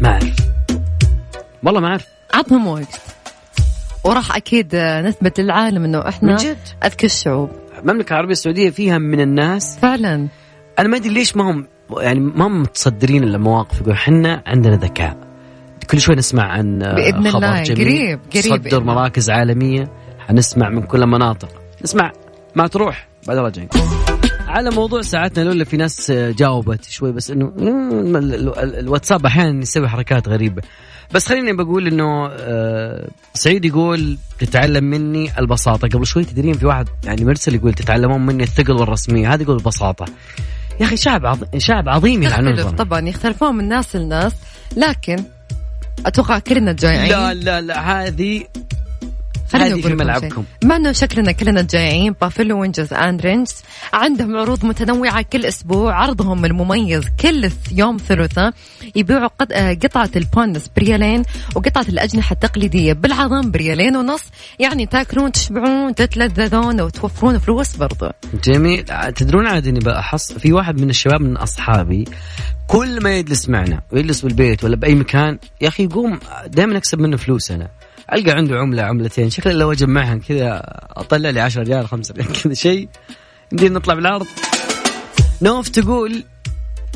ما 0.00 0.08
أعرف. 0.08 0.36
والله 1.62 1.80
ما 1.80 1.88
أعرف. 1.88 2.06
عطهم 2.34 2.66
وقت. 2.66 3.00
وراح 4.04 4.36
أكيد 4.36 4.74
آه، 4.74 5.02
نثبت 5.02 5.40
للعالم 5.40 5.84
إنه 5.84 6.08
إحنا 6.08 6.36
أذكى 6.84 7.06
الشعوب. 7.06 7.50
المملكة 7.90 8.12
العربية 8.12 8.32
السعودية 8.32 8.70
فيها 8.70 8.98
من 8.98 9.20
الناس 9.20 9.78
فعلا. 9.78 10.28
أنا 10.78 10.88
ما 10.88 10.96
أدري 10.96 11.10
ليش 11.14 11.36
ما 11.36 11.50
هم 11.50 11.66
يعني 11.98 12.20
ما 12.20 12.46
هم 12.46 12.62
متصدرين 12.62 13.24
المواقف 13.24 13.80
يقول 13.80 13.92
إحنا 13.92 14.42
عندنا 14.46 14.76
ذكاء. 14.76 15.16
كل 15.90 16.00
شوي 16.00 16.14
نسمع 16.16 16.42
عن 16.52 16.82
آه، 16.82 16.94
بإذن 16.94 17.30
خبر 17.30 17.36
الله، 17.48 17.62
جميل. 17.62 17.78
قريب- 17.88 18.20
قريب 18.32 18.44
صدر 18.44 18.56
بإذن 18.56 18.76
الله. 18.78 18.94
مراكز 18.94 19.30
عالمية. 19.30 19.84
حنسمع 20.18 20.68
من 20.68 20.82
كل 20.82 21.02
المناطق 21.02 21.48
نسمع. 21.84 22.12
ما 22.54 22.66
تروح. 22.66 23.08
بعد 23.28 23.36
راجعين 23.38 23.68
على 24.48 24.70
موضوع 24.70 25.02
ساعتنا 25.02 25.42
الاولى 25.42 25.64
في 25.64 25.76
ناس 25.76 26.10
آه، 26.10 26.30
جاوبت 26.30 26.84
شوي 26.84 27.12
بس 27.12 27.30
إنه 27.30 27.52
الواتساب 27.58 29.26
أحيانا 29.26 29.62
يسوي 29.62 29.88
حركات 29.88 30.28
غريبة. 30.28 30.62
بس 31.12 31.28
خليني 31.28 31.52
بقول 31.52 31.86
إنه 31.86 32.28
آه، 32.32 33.08
سعيد 33.34 33.64
يقول 33.64 34.18
تتعلم 34.38 34.84
مني 34.84 35.38
البساطة. 35.38 35.88
قبل 35.88 36.06
شوي 36.06 36.24
تدرين 36.24 36.54
في 36.54 36.66
واحد 36.66 36.88
يعني 37.04 37.24
مرسل 37.24 37.54
يقول 37.54 37.74
تتعلمون 37.74 38.26
مني 38.26 38.42
الثقل 38.42 38.72
والرسميه 38.72 39.34
هذا 39.34 39.42
يقول 39.42 39.56
البساطة. 39.56 40.06
يا 40.80 40.86
أخي 40.86 40.96
شعب 40.96 41.26
عظيم 41.26 41.48
شعب 41.58 41.88
عظيم 41.88 42.22
يلعنون. 42.22 42.70
طبعا 42.70 43.08
يختلفون 43.08 43.56
من 43.56 43.68
ناس 43.68 43.96
لناس 43.96 44.32
لكن 44.76 45.24
أتوقع 46.06 46.38
كلنا 46.38 46.72
جايعين. 46.72 47.10
لا 47.10 47.34
لا 47.34 47.60
لا 47.60 48.06
هذه 48.06 48.44
خليني 49.52 49.70
أقول 49.70 49.82
في 49.82 49.94
ملعبكم. 49.94 50.44
بما 50.62 50.76
أنه 50.76 50.92
شكلنا 50.92 51.32
كلنا 51.32 51.62
جايعين 51.62 52.14
Buffalo 52.20 52.60
Wings 52.60 52.92
and 52.92 53.20
Rings. 53.20 53.54
عندهم 53.92 54.36
عروض 54.36 54.64
متنوعة 54.64 55.22
كل 55.22 55.46
أسبوع. 55.46 55.94
عرضهم 55.94 56.44
المميز 56.44 57.04
كل 57.20 57.50
يوم 57.72 57.96
ثلاثاء 57.96 58.52
يبيعوا 58.96 59.28
آه، 59.52 59.74
قطعة 59.74 60.10
ال 60.16 60.22
boneless 60.22 60.70
بريالين 60.76 61.22
وقطعة 61.54 61.86
الأجنحة 61.88 62.32
التقليدية. 62.32 62.92
بالعظام 62.92 63.50
بريالين 63.50 63.96
ونص. 63.96 64.22
يعني 64.58 64.86
تاكلون 64.86 65.32
تشبعون 65.32 65.94
تتلذذون 65.94 66.80
وتوفرون 66.80 67.38
فلوس 67.38 67.76
برضو. 67.76 68.08
جميل. 68.44 68.84
تدرون 69.16 69.46
عاد 69.46 69.66
إني 69.66 69.80
بحص 69.80 70.32
في 70.32 70.52
واحد 70.52 70.80
من 70.80 70.90
الشباب 70.90 71.20
من 71.20 71.36
أصحابي 71.36 72.04
كل 72.66 73.02
ما 73.02 73.18
يجلس 73.18 73.48
معنا 73.48 73.82
ويجلس 73.92 74.20
بالبيت 74.20 74.64
ولا 74.64 74.76
بأي 74.76 74.94
مكان 74.94 75.38
يا 75.60 75.68
أخي 75.68 75.84
يقوم 75.84 76.20
دائما 76.46 76.76
اكسب 76.76 76.98
منه 77.00 77.16
فلوس 77.16 77.50
أنا. 77.50 77.68
ألقى 78.12 78.30
عنده 78.30 78.58
عملة 78.58 78.82
عملتين. 78.82 79.30
شكله 79.30 79.52
لو 79.52 79.72
أجمعهم 79.72 80.20
كذا 80.20 80.60
أطلع 80.96 81.30
لي 81.30 81.40
10 81.40 81.62
ريال 81.62 81.88
5 81.88 82.14
ريال 82.14 82.42
كذا 82.42 82.54
شيء. 82.54 82.88
يمدينا 83.52 83.78
نطلع 83.78 83.94
بالعرض. 83.94 84.26
نوف 85.42 85.68
تقول 85.68 86.24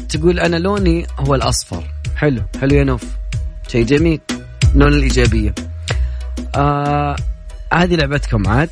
تقول 0.09 0.41
أنا 0.41 0.57
لوني 0.57 1.07
هو 1.19 1.35
الأصفر. 1.35 1.85
حلو 2.17 2.43
حلو 2.61 2.77
يا 2.77 2.85
نوف. 2.85 3.05
شيء 3.69 3.85
جميل. 3.85 4.21
لون 4.75 4.93
الإيجابية. 4.93 5.55
آه 6.55 7.17
هذه 7.73 7.95
لعبتكم 7.95 8.49
عاد. 8.49 8.71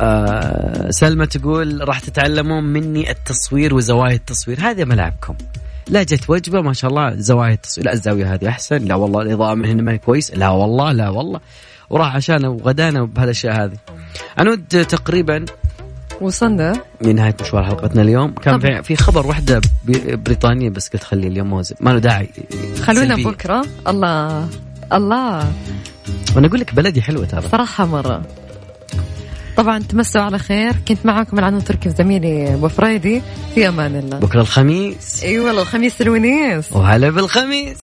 آه 0.00 0.90
سلمى 0.90 1.26
تقول 1.26 1.88
راح 1.88 1.98
تتعلمون 1.98 2.64
مني 2.64 3.10
التصوير 3.10 3.74
وزوايا 3.74 4.14
التصوير. 4.14 4.60
هذا 4.60 4.84
ملعبكم 4.84 5.34
لا 5.88 6.02
جت 6.02 6.30
وجبة 6.30 6.60
ما 6.60 6.72
شاء 6.72 6.90
الله 6.90 7.14
زوايا 7.16 7.52
التصوير 7.52 7.86
لا 7.86 7.92
الزاوية 7.92 8.34
هذه 8.34 8.48
أحسن 8.48 8.76
لا 8.84 8.94
والله 8.94 9.22
الاضاءه 9.22 9.54
من 9.54 9.64
هنا 9.68 9.82
ما 9.82 9.92
هي 9.92 9.98
كويس 9.98 10.30
لا 10.34 10.48
والله 10.48 10.92
لا 10.92 11.08
والله 11.08 11.40
وراح 11.90 12.16
عشان 12.16 12.44
وغدانا 12.44 13.04
بهالاشياء 13.04 13.64
هذه. 13.64 13.76
عنود 14.38 14.66
تقريبا 14.68 15.44
وصلنا؟ 16.20 16.80
لنهايه 17.00 17.34
مشوار 17.40 17.64
حلقتنا 17.64 18.02
اليوم. 18.02 18.30
كان 18.34 18.58
طبعا. 18.58 18.80
في, 18.82 18.96
خبر 18.96 19.26
واحدة 19.26 19.60
بي- 19.84 20.16
بريطانية 20.16 20.70
بس 20.70 20.88
قلت 20.88 21.04
خلي 21.04 21.26
اليوم 21.26 21.46
موزن 21.50 21.74
ما 21.80 21.90
له 21.90 21.98
داعي 21.98 22.28
خلونا 22.82 23.08
سلبية. 23.16 23.26
بكرة. 23.30 23.64
الله 23.88 24.48
الله. 24.92 25.52
وأنا 26.36 26.46
أقول 26.46 26.60
لك 26.60 26.74
بلدي 26.74 27.02
حلوة 27.02 27.26
ترى. 27.26 27.42
صراحة 27.42 27.86
مرة. 27.86 28.22
طبعا 29.56 29.78
تمسوا 29.78 30.20
على 30.20 30.38
خير. 30.38 30.72
كنت 30.88 31.06
معاكم 31.06 31.38
العنو 31.38 31.60
تركي 31.60 31.90
زميلي 31.90 32.54
أبو 32.54 32.68
فريدي. 32.68 33.22
في 33.54 33.68
أمان 33.68 33.96
الله. 33.96 34.18
بكرة 34.18 34.40
الخميس. 34.40 35.22
اي 35.24 35.38
والله 35.38 35.62
الخميس 35.62 36.00
الونيس. 36.00 36.72
وهلا 36.72 37.10
بالخميس. 37.10 37.74